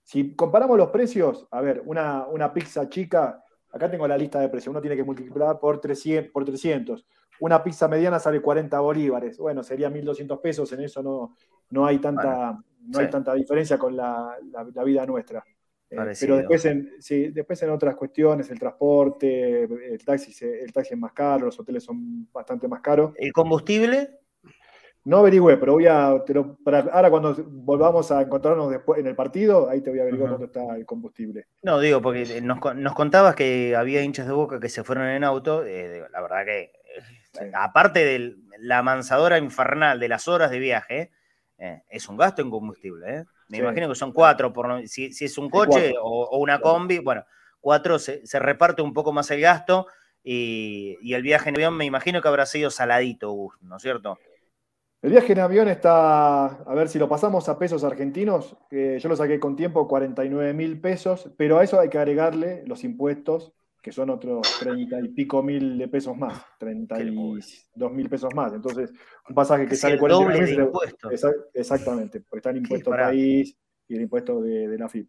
[0.05, 3.43] Si comparamos los precios, a ver, una, una pizza chica,
[3.73, 7.05] acá tengo la lista de precios, uno tiene que multiplicar por 300, por 300.
[7.41, 9.37] Una pizza mediana sale 40 bolívares.
[9.37, 11.35] Bueno, sería 1.200 pesos, en eso no,
[11.71, 14.37] no, hay, tanta, no hay tanta diferencia con la,
[14.85, 15.45] vida nuestra.
[15.91, 16.91] Eh, pero después en,
[17.35, 21.85] después en otras cuestiones, el transporte, el taxi, el taxi es más caro, los hoteles
[21.85, 23.12] son bastante más caros.
[23.16, 24.18] ¿El combustible?
[25.05, 26.07] No averigüé, pero voy a.
[26.07, 30.47] ahora, cuando volvamos a encontrarnos después en el partido, ahí te voy a averiguar cuánto
[30.47, 31.47] está el combustible.
[31.62, 32.61] No, digo, porque nos,
[32.95, 35.64] contabas que había hinchas de boca que se fueron en auto.
[35.66, 36.72] Eh, la verdad que,
[37.53, 41.11] aparte de la amansadora infernal de las horas de viaje,
[41.65, 43.19] eh, es un gasto en combustible.
[43.19, 43.25] ¿eh?
[43.47, 47.25] Me imagino que son cuatro, por, si, es un coche o, una combi, bueno,
[47.61, 49.87] cuatro se, reparte un poco más el gasto.
[50.25, 54.19] Y, y, el viaje en avión me imagino que habrá sido saladito, ¿no es cierto?
[55.03, 59.09] El viaje en avión está, a ver si lo pasamos a pesos argentinos, que yo
[59.09, 63.53] lo saqué con tiempo, 49 mil pesos, pero a eso hay que agregarle los impuestos,
[63.83, 68.53] que son otros 30 y pico mil de pesos más, 32 mil pesos más.
[68.53, 68.93] Entonces,
[69.28, 70.70] un pasaje que sale 49 mil.
[71.53, 73.57] Exactamente, porque está el impuesto país
[73.89, 75.09] y el impuesto de, la FIP.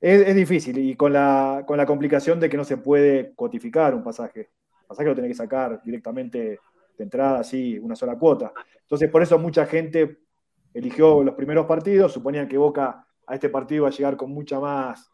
[0.00, 4.04] Es, difícil y con la, con la complicación de que no se puede cotificar un
[4.04, 4.50] pasaje.
[4.82, 6.60] El pasaje lo tiene que sacar directamente
[6.96, 8.52] de entrada, así, una sola cuota.
[8.82, 10.20] Entonces, por eso mucha gente
[10.72, 14.60] eligió los primeros partidos, suponían que Boca a este partido iba a llegar con mucha
[14.60, 15.10] más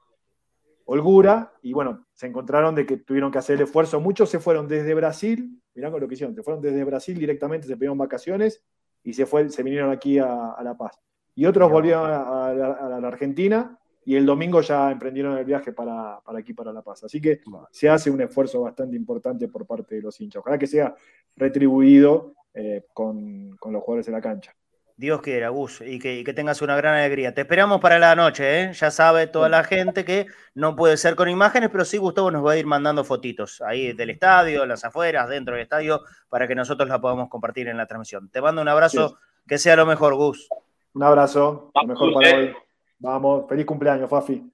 [0.91, 4.01] holgura, y bueno, se encontraron de que tuvieron que hacer el esfuerzo.
[4.01, 7.66] Muchos se fueron desde Brasil, mirá con lo que hicieron, se fueron desde Brasil directamente,
[7.66, 8.64] se pidieron vacaciones
[9.03, 10.99] y se, fue, se vinieron aquí a, La Paz.
[11.34, 16.55] Y otros volvieron a, la Argentina y el domingo ya emprendieron el viaje para, aquí,
[16.55, 17.05] para La Paz.
[17.05, 20.41] Así que se hace un esfuerzo bastante importante por parte de los hinchas.
[20.41, 20.95] Ojalá que sea
[21.36, 24.57] retribuido eh, con, los jugadores de la cancha.
[24.99, 27.32] Dios quiera, Gus, y que, tengas una gran alegría.
[27.32, 28.72] Te esperamos para la noche, ¿eh?
[28.72, 32.44] Ya sabe toda la gente que no puede ser con imágenes, pero sí Gustavo nos
[32.44, 36.57] va a ir mandando fotitos ahí del estadio, las afueras, dentro del estadio, para que
[36.57, 38.28] nosotros la podamos compartir en la transmisión.
[38.28, 40.49] Te mando un abrazo, que sea lo mejor, Gus.
[40.94, 42.57] Un abrazo, lo mejor para hoy.
[42.99, 44.51] Vamos, feliz cumpleaños, Fafi.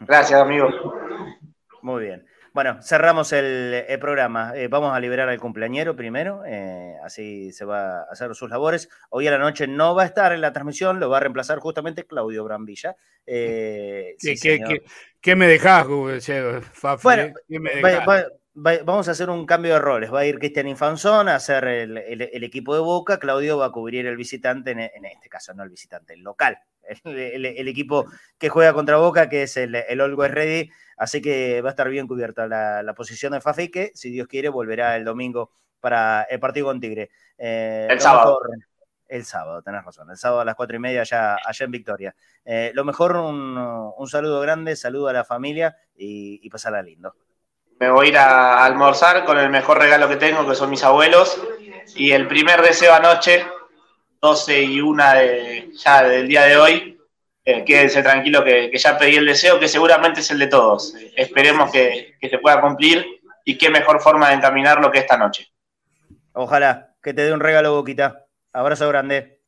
[0.00, 0.70] Gracias, amigo.
[1.82, 2.26] Muy bien.
[2.56, 4.52] Bueno, cerramos el, programa.
[4.56, 8.88] Eh, vamos a liberar al cumpleañero primero, eh, así se va a hacer sus labores.
[9.10, 11.58] Hoy a la noche no va a estar en la transmisión, lo va a reemplazar
[11.58, 12.96] justamente Claudio Brambilla.
[13.26, 14.16] Eh,
[15.20, 15.86] ¿Qué, me dejás,
[16.72, 17.02] Fafi?
[17.02, 17.82] Bueno, ¿Qué me
[18.56, 20.12] vamos a hacer un cambio de roles.
[20.12, 23.18] Va a ir Cristian Infanzón a hacer el, equipo de Boca.
[23.18, 26.58] Claudio va a cubrir el visitante, en, este caso no el visitante, el local.
[27.04, 28.06] El, equipo
[28.38, 30.70] que juega contra Boca, que es el, el Always Ready.
[30.96, 34.48] Así que va a estar bien cubierta la, posición de Fafi, que si Dios quiere
[34.48, 37.10] volverá el domingo para el partido con Tigre.
[37.36, 38.40] Eh, el sábado.
[39.08, 40.10] el sábado, tenés razón.
[40.10, 42.14] El sábado a las cuatro y media allá, allá en Victoria.
[42.44, 47.14] Eh, lo mejor, un, saludo grande, saludo a la familia y, y pasarla lindo
[47.78, 50.82] me voy a ir a almorzar con el mejor regalo que tengo, que son mis
[50.82, 51.40] abuelos.
[51.94, 53.46] Y el primer deseo anoche,
[54.20, 57.00] 12 y 1 de, ya del día de hoy,
[57.44, 60.94] eh, quédense tranquilo que, ya pedí el deseo, que seguramente es el de todos.
[61.16, 63.06] esperemos que, se pueda cumplir
[63.44, 65.52] y qué mejor forma de encaminarlo que esta noche.
[66.32, 68.26] Ojalá que te dé un regalo, Boquita.
[68.52, 69.40] Abrazo grande.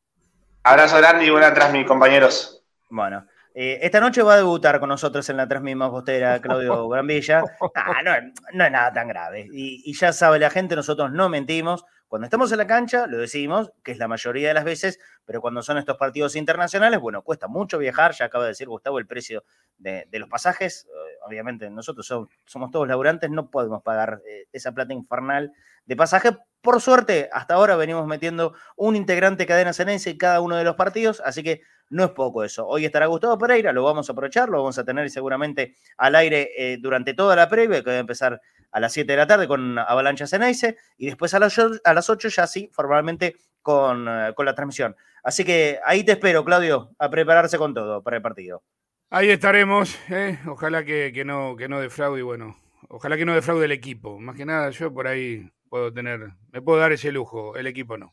[0.63, 2.63] Abrazo grande y buenas atrás, mis compañeros.
[2.89, 3.27] Bueno.
[3.61, 7.43] Eh, esta noche va a debutar con nosotros en la tres misma postera Claudio Granvilla.
[7.75, 9.49] Ah, no, es nada tan grave.
[9.51, 11.85] Y, ya sabe la gente, nosotros no mentimos.
[12.09, 15.43] Cuando estamos en la cancha, lo decimos, que es la mayoría de las veces, pero
[15.43, 18.13] cuando son estos partidos internacionales, bueno, cuesta mucho viajar.
[18.13, 19.45] Ya acaba de decir Gustavo el precio
[19.77, 20.87] de, los pasajes.
[20.87, 25.53] Eh, obviamente, nosotros somos, todos laburantes, no podemos pagar eh, esa plata infernal
[25.85, 26.31] de pasaje.
[26.63, 30.77] Por suerte, hasta ahora venimos metiendo un integrante cadena cenense en cada uno de los
[30.77, 32.67] partidos, así que no es poco eso.
[32.67, 36.51] Hoy estará Gustavo Pereira, lo vamos a aprovechar, lo vamos a tener seguramente al aire
[36.57, 39.49] eh, durante toda la previa, que va a empezar a las 7 de la tarde
[39.49, 44.33] con Avalancha Ceneice, y después a las, a las 8 ya sí, formalmente con, eh,
[44.35, 44.97] con la transmisión.
[45.23, 48.63] Así que ahí te espero, Claudio, a prepararse con todo para el partido.
[49.11, 50.39] Ahí estaremos, eh.
[50.47, 52.57] ojalá que, no, que no defraude, bueno,
[52.89, 54.19] ojalá que no defraude el equipo.
[54.19, 57.97] Más que nada, yo por ahí puedo tener, me puedo dar ese lujo, el equipo
[57.97, 58.13] no,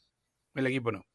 [0.53, 1.05] el equipo no.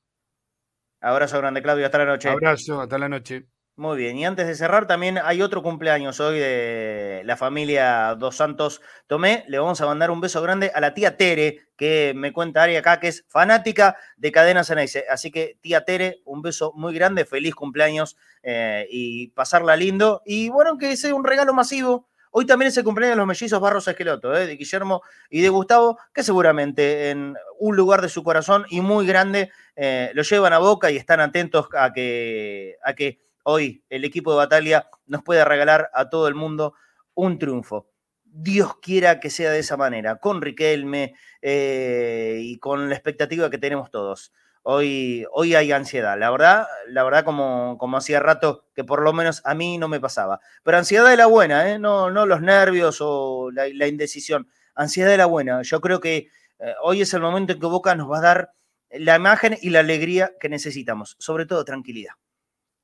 [1.00, 1.86] Abrazo grande, Claudio.
[1.86, 2.28] Hasta la noche.
[2.28, 3.46] Abrazo, hasta la noche.
[3.80, 8.36] Muy bien, y antes de cerrar, también hay otro cumpleaños hoy de la familia Dos
[8.36, 9.42] Santos Tomé.
[9.48, 12.76] Le vamos a mandar un beso grande a la tía Tere, que me cuenta Ari
[12.76, 15.06] acá, que es fanática de Cadena Ceneice.
[15.08, 20.20] Así que, tía Tere, un beso muy grande, feliz cumpleaños eh, y pasarla lindo.
[20.26, 22.09] Y bueno, que sea un regalo masivo.
[22.32, 25.48] Hoy también es el cumpleaños de los mellizos Barros Esqueloto, eh, de Guillermo y de
[25.48, 30.52] Gustavo, que seguramente en un lugar de su corazón y muy grande eh, lo llevan
[30.52, 35.24] a boca y están atentos a que, a que hoy el equipo de Batalla nos
[35.24, 36.74] puede regalar a todo el mundo
[37.14, 37.88] un triunfo.
[38.22, 43.58] Dios quiera que sea de esa manera, con Riquelme eh, y con la expectativa que
[43.58, 44.32] tenemos todos.
[44.62, 49.12] Hoy, hoy hay ansiedad, la verdad, la verdad como, como hacía rato que por lo
[49.12, 50.40] menos a mí no me pasaba.
[50.62, 51.78] Pero ansiedad de la buena, ¿eh?
[51.78, 55.62] no, no los nervios o la, indecisión, ansiedad de la buena.
[55.62, 58.52] Yo creo que eh, hoy es el momento en que Boca nos va a dar
[58.90, 62.14] la imagen y la alegría que necesitamos, sobre todo tranquilidad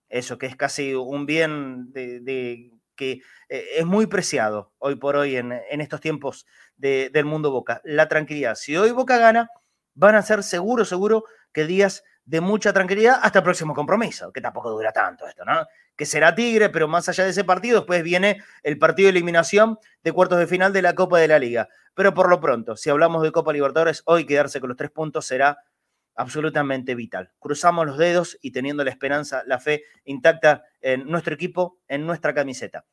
[0.08, 5.36] eso que es casi un bien de, que eh, es muy preciado hoy por hoy
[5.36, 6.46] en, estos tiempos
[6.76, 8.54] del mundo Boca, la tranquilidad.
[8.54, 9.50] Si hoy Boca gana,
[9.96, 14.40] van a ser seguro, seguro que días de mucha tranquilidad hasta el próximo compromiso, que
[14.40, 15.66] tampoco dura tanto esto, ¿no?
[15.96, 19.78] Que será Tigre, pero más allá de ese partido, después viene el partido de eliminación
[20.02, 21.68] de cuartos de final de la Copa de la Liga.
[21.94, 25.26] Pero por lo pronto, si hablamos de Copa Libertadores, hoy quedarse con los tres puntos
[25.26, 25.58] será
[26.16, 27.30] absolutamente vital.
[27.38, 32.34] Cruzamos los dedos y teniendo la esperanza, la fe intacta en nuestro equipo, en nuestra
[32.34, 32.84] camiseta.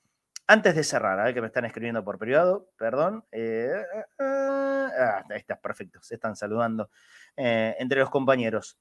[0.45, 3.23] Antes de cerrar, a ver que me están escribiendo por privado, perdón.
[3.31, 3.71] Eh,
[4.19, 6.89] ah, ahí está, perfecto, se están saludando
[7.37, 8.77] eh, entre los compañeros.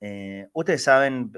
[0.00, 1.32] Eh, ustedes saben,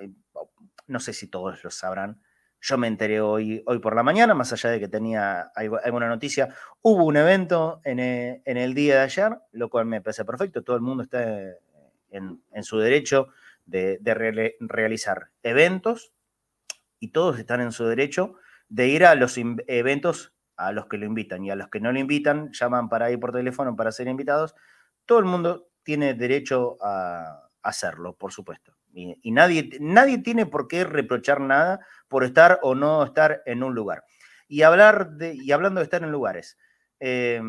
[0.89, 2.21] no sé si todos lo sabrán,
[2.61, 6.53] yo me enteré hoy, hoy por la mañana, más allá de que tenía alguna noticia,
[6.83, 10.75] hubo un evento en en el día de ayer, lo cual me parece perfecto, todo
[10.75, 11.25] el mundo está
[12.11, 13.29] en, su derecho
[13.65, 14.01] de,
[14.61, 16.13] realizar eventos
[16.99, 18.37] y todos están en su derecho
[18.69, 21.93] de ir a los eventos a los que lo invitan y a los que no
[21.93, 24.55] lo invitan, llaman para ir por teléfono para ser invitados.
[25.05, 28.73] Todo el mundo tiene derecho a hacerlo, por supuesto.
[28.93, 33.75] Y, nadie, nadie tiene por qué reprochar nada por estar o no estar en un
[33.75, 34.05] lugar.
[34.49, 36.57] Y, hablar de, y hablando de estar en lugares,
[36.99, 37.43] eh,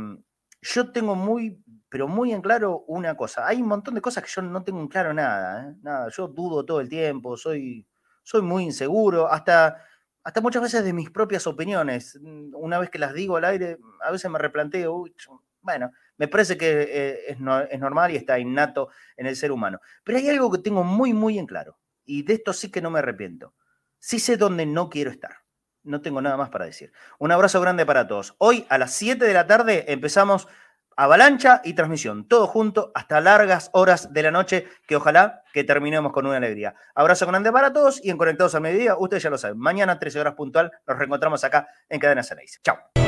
[0.62, 3.48] yo tengo muy, pero muy en claro una cosa.
[3.48, 5.76] Hay un montón de cosas que yo no tengo en claro nada, ¿eh?
[5.82, 6.10] nada.
[6.10, 7.88] Yo dudo todo el tiempo, soy,
[8.24, 9.78] soy muy inseguro, hasta,
[10.28, 12.20] hasta muchas veces de mis propias opiniones.
[12.22, 15.06] Mm, una vez que las digo al aire, a veces me replanteo,
[15.62, 17.38] bueno, me parece que eh, es,
[17.70, 19.80] es normal y está innato en el ser humano.
[20.04, 22.92] Pero hay algo que tengo muy, muy en claro, y de esto sí que no
[22.92, 23.54] me arrepiento.
[24.00, 25.32] Sí sé dónde no quiero estar
[25.84, 26.92] no tengo nada más para decir.
[27.18, 28.36] Un abrazo grande para todos.
[28.40, 30.50] Hoy a las 7 de la tarde empezamos
[30.98, 36.12] avalancha y transmisión, todo junto hasta largas horas de la noche, que ojalá que terminemos
[36.12, 36.76] con una alegría.
[36.96, 40.20] Abrazo grande para todos y en Conectados al Mediodía, ustedes ya lo saben, mañana 13
[40.20, 42.60] horas puntual nos reencontramos acá en Cadena 6.
[42.64, 43.07] Chao.